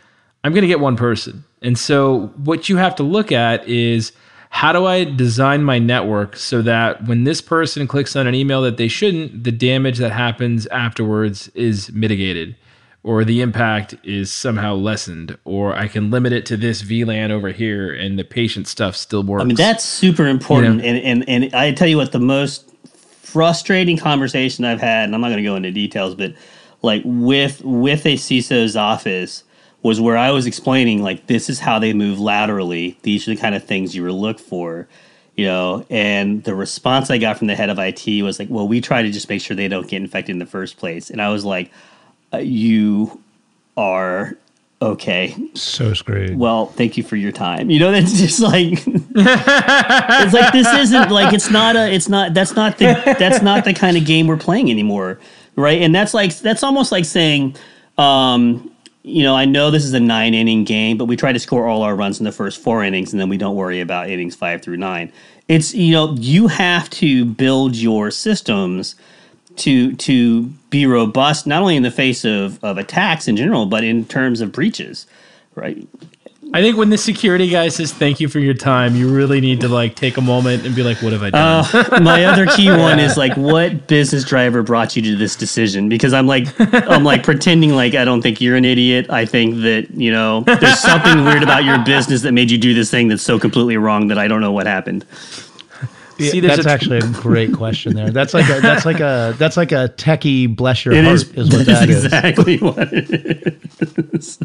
I'm 0.44 0.54
going 0.54 0.64
to 0.64 0.68
get 0.68 0.80
one 0.80 0.96
person. 0.96 1.46
And 1.62 1.78
so 1.78 2.34
what 2.44 2.68
you 2.68 2.78
have 2.78 2.96
to 2.96 3.04
look 3.04 3.32
at 3.32 3.68
is 3.68 4.12
how 4.50 4.74
do 4.74 4.88
I 4.88 5.04
design 5.04 5.64
my 5.64 5.78
network 5.78 6.36
so 6.36 6.64
that 6.64 7.06
when 7.06 7.26
this 7.26 7.42
person 7.42 7.88
clicks 7.88 8.16
on 8.16 8.26
an 8.26 8.34
email 8.34 8.64
that 8.64 8.78
they 8.78 8.88
shouldn't, 8.88 9.44
the 9.44 9.52
damage 9.52 10.00
that 10.00 10.14
happens 10.14 10.66
afterwards 10.68 11.48
is 11.50 11.92
mitigated 11.92 12.56
or 13.04 13.26
the 13.26 13.42
impact 13.42 13.96
is 14.04 14.32
somehow 14.32 14.74
lessened 14.76 15.38
or 15.44 15.76
I 15.76 15.88
can 15.88 16.10
limit 16.10 16.32
it 16.32 16.46
to 16.48 16.58
this 16.58 16.82
VLAN 16.82 17.32
over 17.32 17.50
here 17.50 17.94
and 17.94 18.18
the 18.18 18.24
patient 18.24 18.68
stuff 18.68 18.96
still 18.96 19.24
works. 19.24 19.42
I 19.42 19.46
mean, 19.46 19.58
that's 19.58 19.84
super 19.84 20.26
important. 20.26 20.82
And, 20.82 20.98
and, 20.98 21.28
and 21.28 21.54
I 21.54 21.74
tell 21.74 21.88
you 21.88 21.98
what, 21.98 22.14
the 22.14 22.20
most 22.20 22.70
frustrating 23.22 23.98
conversation 23.98 24.64
I've 24.64 24.80
had, 24.80 25.06
and 25.06 25.16
I'm 25.16 25.22
not 25.22 25.28
going 25.28 25.38
to 25.38 25.44
go 25.44 25.56
into 25.56 25.72
details, 25.72 26.16
but 26.16 26.34
like 26.82 27.02
with, 27.06 27.62
with 27.64 28.06
a 28.06 28.16
CISO's 28.16 28.78
office, 28.78 29.44
was 29.82 30.00
where 30.00 30.18
I 30.18 30.32
was 30.32 30.46
explaining 30.46 31.04
like 31.04 31.28
this 31.28 31.50
is 31.50 31.60
how 31.60 31.78
they 31.78 31.94
move 31.94 32.20
laterally. 32.20 32.98
These 33.04 33.28
are 33.28 33.36
the 33.36 33.42
kind 33.42 33.54
of 33.54 33.66
things 33.66 33.94
you 33.94 34.04
would 34.04 34.14
look 34.14 34.40
for, 34.40 34.88
you 35.36 35.46
know. 35.46 35.86
And 35.90 36.42
the 36.46 36.56
response 36.56 37.12
I 37.12 37.18
got 37.18 37.38
from 37.38 37.48
the 37.48 37.56
head 37.56 37.70
of 37.70 37.78
IT 37.78 38.24
was 38.24 38.40
like, 38.40 38.48
"Well, 38.50 38.66
we 38.66 38.80
try 38.80 39.02
to 39.02 39.12
just 39.12 39.28
make 39.28 39.42
sure 39.42 39.56
they 39.56 39.68
don't 39.68 39.88
get 39.88 40.02
infected 40.02 40.34
in 40.34 40.40
the 40.40 40.46
first 40.46 40.78
place." 40.78 41.10
And 41.10 41.22
I 41.22 41.28
was 41.30 41.44
like, 41.44 41.70
"You 42.40 43.22
are 43.78 44.36
okay." 44.82 45.36
So 45.54 45.94
screwed. 45.94 46.38
Well, 46.38 46.68
thank 46.68 46.98
you 46.98 47.04
for 47.04 47.16
your 47.16 47.32
time. 47.32 47.70
You 47.70 47.80
know, 47.80 47.92
that's 47.92 48.14
just 48.14 48.40
like 48.40 48.72
it's 48.88 50.34
like 50.34 50.54
this 50.54 50.68
isn't 50.68 51.12
like 51.12 51.34
it's 51.34 51.50
not 51.50 51.76
a 51.76 51.92
it's 51.92 52.10
not 52.10 52.34
that's 52.34 52.56
not 52.56 52.78
the 52.78 53.02
that's 53.20 53.42
not 53.42 53.66
the 53.66 53.74
kind 53.74 53.98
of 53.98 54.06
game 54.06 54.28
we're 54.28 54.38
playing 54.38 54.70
anymore, 54.70 55.20
right? 55.56 55.82
And 55.82 55.94
that's 55.94 56.14
like 56.14 56.38
that's 56.40 56.64
almost 56.64 56.92
like 56.92 57.06
saying. 57.06 57.56
Um, 57.98 58.72
you 59.04 59.22
know, 59.22 59.36
I 59.36 59.44
know 59.44 59.70
this 59.70 59.84
is 59.84 59.94
a 59.94 60.00
nine 60.00 60.34
inning 60.34 60.64
game, 60.64 60.98
but 60.98 61.06
we 61.06 61.18
try 61.18 61.34
to 61.34 61.40
score 61.40 61.68
all 61.68 61.84
our 61.84 61.96
runs 61.96 62.20
in 62.20 62.24
the 62.24 62.32
first 62.32 62.62
four 62.62 62.84
innings, 62.84 63.12
and 63.12 63.20
then 63.20 63.28
we 63.28 63.38
don't 63.38 63.56
worry 63.56 63.82
about 63.82 64.10
innings 64.10 64.34
five 64.34 64.62
through 64.62 64.78
nine. 64.78 65.12
It's 65.50 65.74
you 65.74 65.92
know, 65.92 66.14
you 66.16 66.48
have 66.48 66.90
to 66.92 67.26
build 67.26 67.76
your 67.76 68.12
systems 68.12 68.96
to 69.58 69.96
to 69.96 70.44
be 70.70 70.86
robust, 70.86 71.46
not 71.46 71.62
only 71.62 71.76
in 71.76 71.84
the 71.84 71.92
face 71.92 72.26
of, 72.26 72.64
of 72.64 72.78
attacks 72.78 73.28
in 73.28 73.38
general, 73.38 73.66
but 73.66 73.84
in 73.84 74.06
terms 74.06 74.42
of 74.42 74.52
breaches, 74.52 75.06
right? 75.56 75.88
I 76.56 76.62
think 76.62 76.78
when 76.78 76.92
the 76.92 77.00
security 77.00 77.50
guy 77.50 77.70
says 77.70 77.92
thank 77.92 78.20
you 78.20 78.28
for 78.28 78.38
your 78.38 78.54
time, 78.54 78.96
you 78.96 79.12
really 79.12 79.42
need 79.42 79.62
to 79.62 79.68
like 79.68 79.96
take 79.96 80.18
a 80.18 80.22
moment 80.22 80.66
and 80.66 80.76
be 80.76 80.84
like, 80.84 81.02
what 81.02 81.12
have 81.12 81.24
I 81.24 81.32
done? 81.32 81.66
Uh, 81.74 82.00
my 82.00 82.26
other 82.32 82.46
key 82.46 82.70
one 82.70 83.00
is 83.00 83.18
like, 83.18 83.36
what 83.36 83.88
business 83.88 84.24
driver 84.24 84.62
brought 84.62 84.96
you 84.96 85.02
to 85.02 85.16
this 85.16 85.36
decision? 85.36 85.90
Because 85.90 86.14
I'm 86.14 86.28
like, 86.28 86.48
I'm 86.60 87.04
like 87.04 87.24
pretending 87.24 87.72
like 87.72 87.96
I 87.96 88.06
don't 88.06 88.22
think 88.22 88.40
you're 88.40 88.56
an 88.56 88.66
idiot. 88.66 89.10
I 89.10 89.26
think 89.26 89.62
that 89.62 89.90
you 89.92 90.12
know 90.12 90.42
there's 90.42 90.80
something 90.80 91.24
weird 91.24 91.42
about 91.42 91.64
your 91.64 91.84
business 91.84 92.22
that 92.22 92.34
made 92.34 92.52
you 92.52 92.60
do 92.60 92.76
this 92.76 92.92
thing 92.92 93.08
that's 93.08 93.24
so 93.24 93.40
completely 93.40 93.78
wrong 93.78 94.10
that 94.10 94.20
I 94.20 94.28
don't 94.28 94.42
know 94.42 94.52
what 94.52 94.68
happened. 94.68 95.06
See, 96.20 96.40
that's 96.42 96.66
a, 96.66 96.70
actually 96.70 96.98
a 97.00 97.08
great 97.12 97.54
question 97.54 97.96
there. 97.96 98.12
That's 98.12 98.34
like 98.34 98.48
a, 98.50 98.60
that's 98.62 98.86
like 98.86 99.00
a 99.00 99.34
that's 99.40 99.58
like 99.58 99.72
a 99.72 99.94
techie 99.98 100.54
bless 100.56 100.86
your 100.86 100.94
it 100.94 101.04
heart 101.04 101.16
is, 101.16 101.32
is, 101.32 101.50
what 101.52 101.66
that 101.66 101.90
is. 101.90 102.06
exactly 102.06 102.58
what 102.60 102.94
it 102.94 103.10
is. 104.14 104.38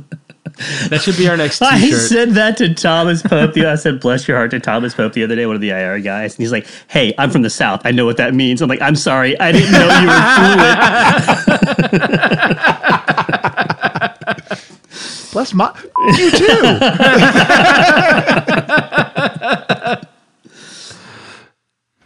That 0.88 1.02
should 1.02 1.16
be 1.16 1.28
our 1.28 1.36
next 1.36 1.58
T-shirt. 1.60 1.72
I 1.72 1.90
said 1.90 2.30
that 2.30 2.56
to 2.56 2.74
Thomas 2.74 3.22
Pope. 3.22 3.54
The, 3.54 3.66
I 3.66 3.76
said, 3.76 4.00
"Bless 4.00 4.26
your 4.26 4.36
heart" 4.36 4.50
to 4.50 4.58
Thomas 4.58 4.92
Pope 4.94 5.12
the 5.12 5.22
other 5.22 5.36
day, 5.36 5.46
one 5.46 5.54
of 5.54 5.60
the 5.60 5.70
IR 5.70 6.00
guys, 6.00 6.34
and 6.34 6.42
he's 6.42 6.50
like, 6.50 6.66
"Hey, 6.88 7.14
I'm 7.16 7.30
from 7.30 7.42
the 7.42 7.50
South. 7.50 7.82
I 7.84 7.92
know 7.92 8.04
what 8.06 8.16
that 8.16 8.34
means." 8.34 8.60
I'm 8.60 8.68
like, 8.68 8.82
"I'm 8.82 8.96
sorry, 8.96 9.38
I 9.38 9.52
didn't 9.52 9.70
know 9.70 9.88
you 10.00 10.06
were 10.08 10.22
fluent." 14.38 15.32
Bless 15.32 15.54
my 15.54 15.72
you 16.16 16.30
too. 16.32 16.78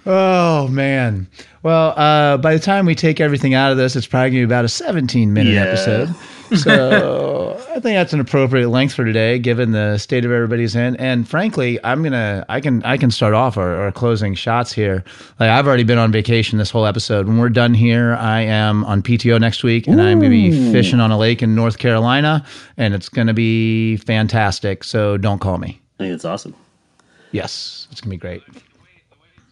Oh 0.05 0.69
man. 0.69 1.29
Well, 1.63 1.95
uh, 1.97 2.39
by 2.39 2.55
the 2.55 2.61
time 2.61 2.87
we 2.87 2.95
take 2.95 3.21
everything 3.21 3.55
out 3.55 3.71
of 3.71 3.77
this, 3.79 3.95
it's 3.95 4.07
probably 4.07 4.31
going 4.31 4.43
to 4.43 4.47
be 4.49 4.53
about 4.53 4.65
a 4.65 4.69
17 4.69 5.33
minute 5.33 5.55
Yeah. 5.55 5.63
episode. 5.63 6.15
So 6.55 7.57
I 7.71 7.81
think 7.81 7.95
that's 7.97 8.13
an 8.13 8.21
appropriate 8.21 8.69
length 8.69 8.93
for 8.93 9.07
today, 9.07 9.39
given 9.39 9.73
the 9.73 9.97
state 9.97 10.27
of 10.27 10.31
everybody's 10.31 10.77
in. 10.77 10.97
And 10.97 11.27
frankly, 11.27 11.79
I'm 11.83 12.03
gonna, 12.03 12.45
I 12.51 12.61
can, 12.61 12.83
I 12.83 12.99
can 12.99 13.11
start 13.11 13.33
off 13.33 13.57
our, 13.57 13.75
our 13.77 13.91
closing 13.91 14.35
shots 14.35 14.71
here. 14.71 15.03
Like 15.41 15.49
I've 15.49 15.67
already 15.67 15.85
been 15.85 15.97
on 15.97 16.13
vacation 16.13 16.59
this 16.59 16.71
whole 16.71 16.85
episode. 16.85 17.27
When 17.27 17.39
we're 17.39 17.49
done 17.49 17.73
here, 17.73 18.17
I 18.17 18.41
am 18.43 18.85
on 18.85 19.01
PTO 19.03 19.41
next 19.41 19.65
week, 19.65 19.87
and 19.87 19.99
I'm 19.99 20.19
going 20.21 20.31
to 20.31 20.51
be 20.51 20.73
fishing 20.73 21.01
on 21.01 21.11
a 21.11 21.17
lake 21.17 21.43
in 21.43 21.55
North 21.55 21.79
Carolina, 21.79 22.45
and 22.77 22.93
it's 22.93 23.09
going 23.09 23.29
to 23.29 23.35
be 23.35 23.97
fantastic. 23.97 24.85
So 24.85 25.17
don't 25.17 25.39
call 25.39 25.57
me. 25.57 25.81
I 25.99 26.03
think 26.03 26.15
it's 26.15 26.27
awesome. 26.27 26.55
Yes, 27.31 27.89
it's 27.91 28.03
gonna 28.03 28.11
be 28.11 28.19
great. 28.19 28.43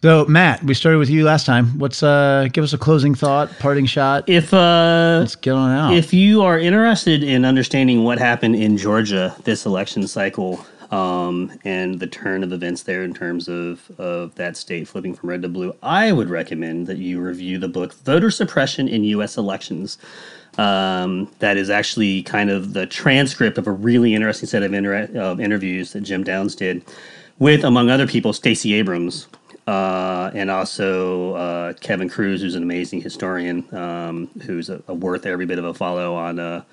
So 0.01 0.25
Matt, 0.25 0.63
we 0.63 0.73
started 0.73 0.97
with 0.97 1.11
you 1.11 1.23
last 1.23 1.45
time. 1.45 1.77
What's 1.77 2.01
uh 2.01 2.47
give 2.51 2.63
us 2.63 2.73
a 2.73 2.77
closing 2.77 3.13
thought, 3.13 3.51
parting 3.59 3.85
shot. 3.85 4.27
If 4.27 4.51
uh, 4.51 5.17
Let's 5.19 5.35
get 5.35 5.53
on 5.53 5.69
out. 5.69 5.93
if 5.93 6.11
you 6.11 6.41
are 6.41 6.57
interested 6.57 7.23
in 7.23 7.45
understanding 7.45 8.03
what 8.03 8.17
happened 8.17 8.55
in 8.55 8.77
Georgia 8.77 9.35
this 9.43 9.65
election 9.65 10.07
cycle 10.07 10.65
um, 10.89 11.51
and 11.65 11.99
the 11.99 12.07
turn 12.07 12.43
of 12.43 12.51
events 12.51 12.83
there 12.83 13.03
in 13.03 13.13
terms 13.13 13.47
of, 13.47 13.91
of 13.99 14.33
that 14.35 14.57
state 14.57 14.87
flipping 14.87 15.13
from 15.13 15.29
red 15.29 15.43
to 15.43 15.49
blue, 15.49 15.75
I 15.83 16.11
would 16.11 16.29
recommend 16.29 16.87
that 16.87 16.97
you 16.97 17.21
review 17.21 17.59
the 17.59 17.69
book 17.69 17.93
Voter 17.93 18.31
Suppression 18.31 18.87
in 18.87 19.03
U.S. 19.05 19.37
Elections. 19.37 19.97
Um, 20.57 21.31
that 21.39 21.55
is 21.55 21.69
actually 21.69 22.23
kind 22.23 22.49
of 22.49 22.73
the 22.73 22.85
transcript 22.87 23.57
of 23.57 23.67
a 23.67 23.71
really 23.71 24.13
interesting 24.15 24.49
set 24.49 24.63
of 24.63 24.73
inter- 24.73 25.07
uh, 25.15 25.37
interviews 25.39 25.93
that 25.93 26.01
Jim 26.01 26.25
Downs 26.25 26.55
did 26.55 26.83
with, 27.39 27.63
among 27.63 27.89
other 27.89 28.05
people, 28.05 28.33
Stacey 28.33 28.73
Abrams, 28.73 29.27
uh, 29.67 30.31
and 30.33 30.49
also 30.49 31.33
uh, 31.35 31.73
Kevin 31.73 32.09
Kruse, 32.09 32.41
who's 32.41 32.55
an 32.55 32.63
amazing 32.63 33.01
historian, 33.01 33.65
um, 33.75 34.27
who's 34.43 34.69
a, 34.69 34.81
a 34.87 34.93
worth 34.93 35.25
every 35.25 35.45
bit 35.45 35.59
of 35.59 35.65
a 35.65 35.73
follow 35.73 36.15
on 36.15 36.39
uh, 36.39 36.63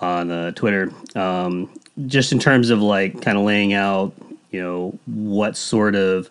on 0.00 0.30
uh, 0.30 0.50
Twitter. 0.52 0.92
Um, 1.14 1.70
just 2.06 2.32
in 2.32 2.38
terms 2.38 2.70
of 2.70 2.80
like 2.80 3.20
kind 3.22 3.38
of 3.38 3.44
laying 3.44 3.72
out, 3.72 4.12
you 4.50 4.60
know, 4.60 4.98
what 5.06 5.56
sort 5.56 5.94
of 5.94 6.30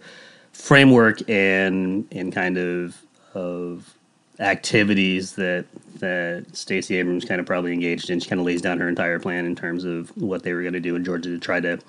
framework 0.53 1.27
and 1.29 2.07
and 2.11 2.33
kind 2.33 2.57
of 2.57 3.01
of 3.33 3.93
activities 4.39 5.33
that 5.33 5.65
that 5.99 6.45
Stacey 6.55 6.97
Abrams 6.97 7.25
kind 7.25 7.39
of 7.39 7.47
probably 7.47 7.73
engaged 7.73 8.09
in. 8.09 8.19
She 8.19 8.29
kind 8.29 8.39
of 8.39 8.45
lays 8.45 8.61
down 8.61 8.79
her 8.79 8.87
entire 8.87 9.19
plan 9.19 9.45
in 9.45 9.55
terms 9.55 9.83
of 9.83 10.15
what 10.17 10.43
they 10.43 10.53
were 10.53 10.61
going 10.61 10.73
to 10.73 10.79
do 10.79 10.95
in 10.95 11.03
Georgia 11.03 11.29
to 11.29 11.39
try 11.39 11.59
to 11.59 11.79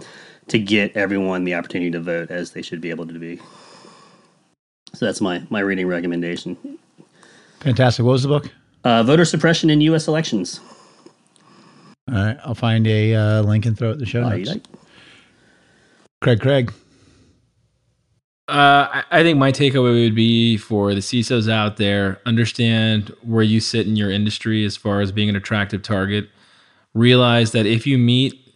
to 0.48 0.58
get 0.58 0.96
everyone 0.96 1.44
the 1.44 1.54
opportunity 1.54 1.90
to 1.90 2.00
vote 2.00 2.30
as 2.30 2.52
they 2.52 2.62
should 2.62 2.80
be 2.80 2.90
able 2.90 3.06
to 3.06 3.18
be. 3.18 3.38
So 4.94 5.06
that's 5.06 5.20
my 5.20 5.42
my 5.50 5.60
reading 5.60 5.86
recommendation. 5.86 6.56
Fantastic. 7.60 8.04
What 8.04 8.12
was 8.12 8.22
the 8.22 8.28
book? 8.28 8.50
Uh, 8.84 9.02
voter 9.02 9.24
suppression 9.24 9.70
in 9.70 9.80
U.S. 9.82 10.08
elections. 10.08 10.60
All 12.10 12.14
right, 12.14 12.38
I'll 12.44 12.54
find 12.54 12.86
a 12.86 13.14
uh, 13.14 13.42
link 13.42 13.66
and 13.66 13.76
throw 13.76 13.90
it 13.90 13.94
in 13.94 13.98
the 13.98 14.06
show 14.06 14.22
Uh, 14.24 14.30
notes. 14.30 14.54
Craig, 16.22 16.40
Craig. 16.40 16.72
Uh, 18.48 18.88
I- 18.90 19.04
I 19.10 19.22
think 19.22 19.38
my 19.38 19.52
takeaway 19.52 20.04
would 20.04 20.14
be 20.14 20.56
for 20.56 20.94
the 20.94 21.00
CISOs 21.00 21.50
out 21.50 21.76
there: 21.76 22.18
understand 22.24 23.14
where 23.22 23.42
you 23.42 23.60
sit 23.60 23.86
in 23.86 23.94
your 23.96 24.10
industry 24.10 24.64
as 24.64 24.76
far 24.76 25.00
as 25.02 25.12
being 25.12 25.28
an 25.28 25.36
attractive 25.36 25.82
target. 25.82 26.28
Realize 26.94 27.52
that 27.52 27.66
if 27.66 27.86
you 27.86 27.98
meet, 27.98 28.47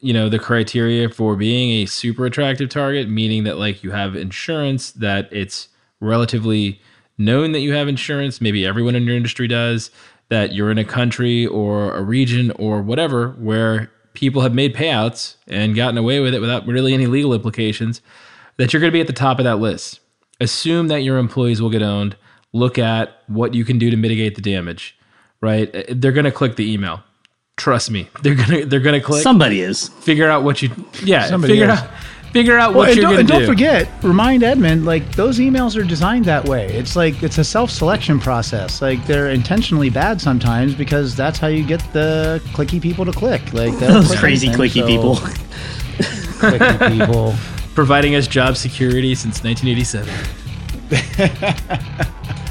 you 0.00 0.12
know, 0.12 0.28
the 0.28 0.38
criteria 0.38 1.08
for 1.08 1.36
being 1.36 1.82
a 1.82 1.86
super 1.86 2.26
attractive 2.26 2.68
target, 2.68 3.08
meaning 3.08 3.44
that 3.44 3.58
like 3.58 3.82
you 3.82 3.90
have 3.90 4.14
insurance, 4.14 4.92
that 4.92 5.28
it's 5.32 5.68
relatively 6.00 6.80
known 7.18 7.52
that 7.52 7.60
you 7.60 7.74
have 7.74 7.88
insurance, 7.88 8.40
maybe 8.40 8.64
everyone 8.64 8.94
in 8.94 9.04
your 9.04 9.16
industry 9.16 9.48
does, 9.48 9.90
that 10.28 10.54
you're 10.54 10.70
in 10.70 10.78
a 10.78 10.84
country 10.84 11.46
or 11.46 11.94
a 11.94 12.02
region 12.02 12.50
or 12.52 12.80
whatever 12.82 13.30
where 13.38 13.90
people 14.14 14.42
have 14.42 14.54
made 14.54 14.74
payouts 14.74 15.36
and 15.46 15.74
gotten 15.74 15.98
away 15.98 16.20
with 16.20 16.34
it 16.34 16.40
without 16.40 16.66
really 16.66 16.94
any 16.94 17.06
legal 17.06 17.32
implications 17.32 18.00
that 18.56 18.72
you're 18.72 18.80
going 18.80 18.90
to 18.90 18.96
be 18.96 19.00
at 19.00 19.06
the 19.06 19.12
top 19.12 19.38
of 19.38 19.44
that 19.44 19.56
list. 19.56 20.00
Assume 20.40 20.88
that 20.88 21.02
your 21.02 21.18
employees 21.18 21.60
will 21.60 21.70
get 21.70 21.82
owned. 21.82 22.16
Look 22.52 22.78
at 22.78 23.22
what 23.26 23.54
you 23.54 23.64
can 23.64 23.78
do 23.78 23.90
to 23.90 23.96
mitigate 23.96 24.34
the 24.34 24.42
damage. 24.42 24.96
Right? 25.40 25.72
They're 25.88 26.12
going 26.12 26.24
to 26.24 26.32
click 26.32 26.56
the 26.56 26.72
email. 26.72 27.02
Trust 27.58 27.90
me. 27.90 28.08
They're 28.22 28.34
going 28.34 28.48
to 28.48 28.64
they're 28.64 28.80
going 28.80 28.98
to 28.98 29.04
click 29.04 29.22
Somebody 29.22 29.60
is. 29.60 29.88
figure 29.88 30.30
out 30.30 30.42
what 30.44 30.62
you 30.62 30.70
yeah 31.02 31.26
Somebody 31.26 31.52
figure 31.54 31.66
is. 31.66 31.78
out 31.78 31.90
Figure 32.32 32.58
out 32.58 32.70
Well, 32.70 32.80
what 32.80 32.88
and 32.90 32.96
you're 32.98 33.02
don't, 33.04 33.10
going 33.12 33.20
and 33.20 33.28
to 33.28 33.34
don't 33.38 33.46
forget, 33.46 33.88
remind 34.04 34.42
Edmund, 34.42 34.84
like 34.84 35.12
those 35.16 35.38
emails 35.38 35.80
are 35.80 35.82
designed 35.82 36.26
that 36.26 36.44
way. 36.44 36.66
It's 36.68 36.94
like 36.94 37.22
it's 37.22 37.38
a 37.38 37.44
self-selection 37.44 38.20
process. 38.20 38.82
Like 38.82 39.04
they're 39.06 39.30
intentionally 39.30 39.88
bad 39.88 40.20
sometimes 40.20 40.74
because 40.74 41.16
that's 41.16 41.38
how 41.38 41.46
you 41.48 41.64
get 41.64 41.80
the 41.94 42.40
clicky 42.52 42.82
people 42.82 43.06
to 43.06 43.12
click. 43.12 43.40
Like 43.54 43.76
Those 43.78 44.08
click 44.08 44.18
crazy 44.18 44.48
anything, 44.48 44.66
clicky 44.68 44.80
so- 44.80 44.86
people. 44.86 45.16
clicky 46.38 46.98
people. 46.98 47.34
Providing 47.74 48.14
us 48.14 48.26
job 48.28 48.56
security 48.58 49.14
since 49.14 49.42
1987. 49.42 50.12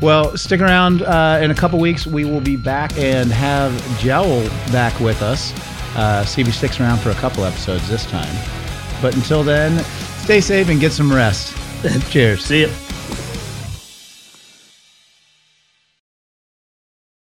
Well, 0.00 0.36
stick 0.36 0.60
around. 0.60 1.02
Uh, 1.02 1.40
in 1.42 1.50
a 1.50 1.54
couple 1.54 1.78
weeks, 1.78 2.06
we 2.06 2.24
will 2.24 2.40
be 2.40 2.56
back 2.56 2.96
and 2.98 3.30
have 3.32 3.72
Joel 3.98 4.48
back 4.70 4.98
with 5.00 5.22
us. 5.22 5.52
Uh, 5.96 6.24
see 6.24 6.42
if 6.42 6.46
he 6.46 6.52
sticks 6.52 6.78
around 6.78 6.98
for 6.98 7.10
a 7.10 7.14
couple 7.14 7.44
episodes 7.44 7.88
this 7.88 8.04
time. 8.06 8.34
But 9.00 9.14
until 9.14 9.42
then, 9.42 9.82
stay 10.18 10.40
safe 10.40 10.68
and 10.68 10.78
get 10.78 10.92
some 10.92 11.12
rest. 11.12 11.56
Cheers. 12.10 12.44
See 12.44 12.62
ya. 12.62 12.85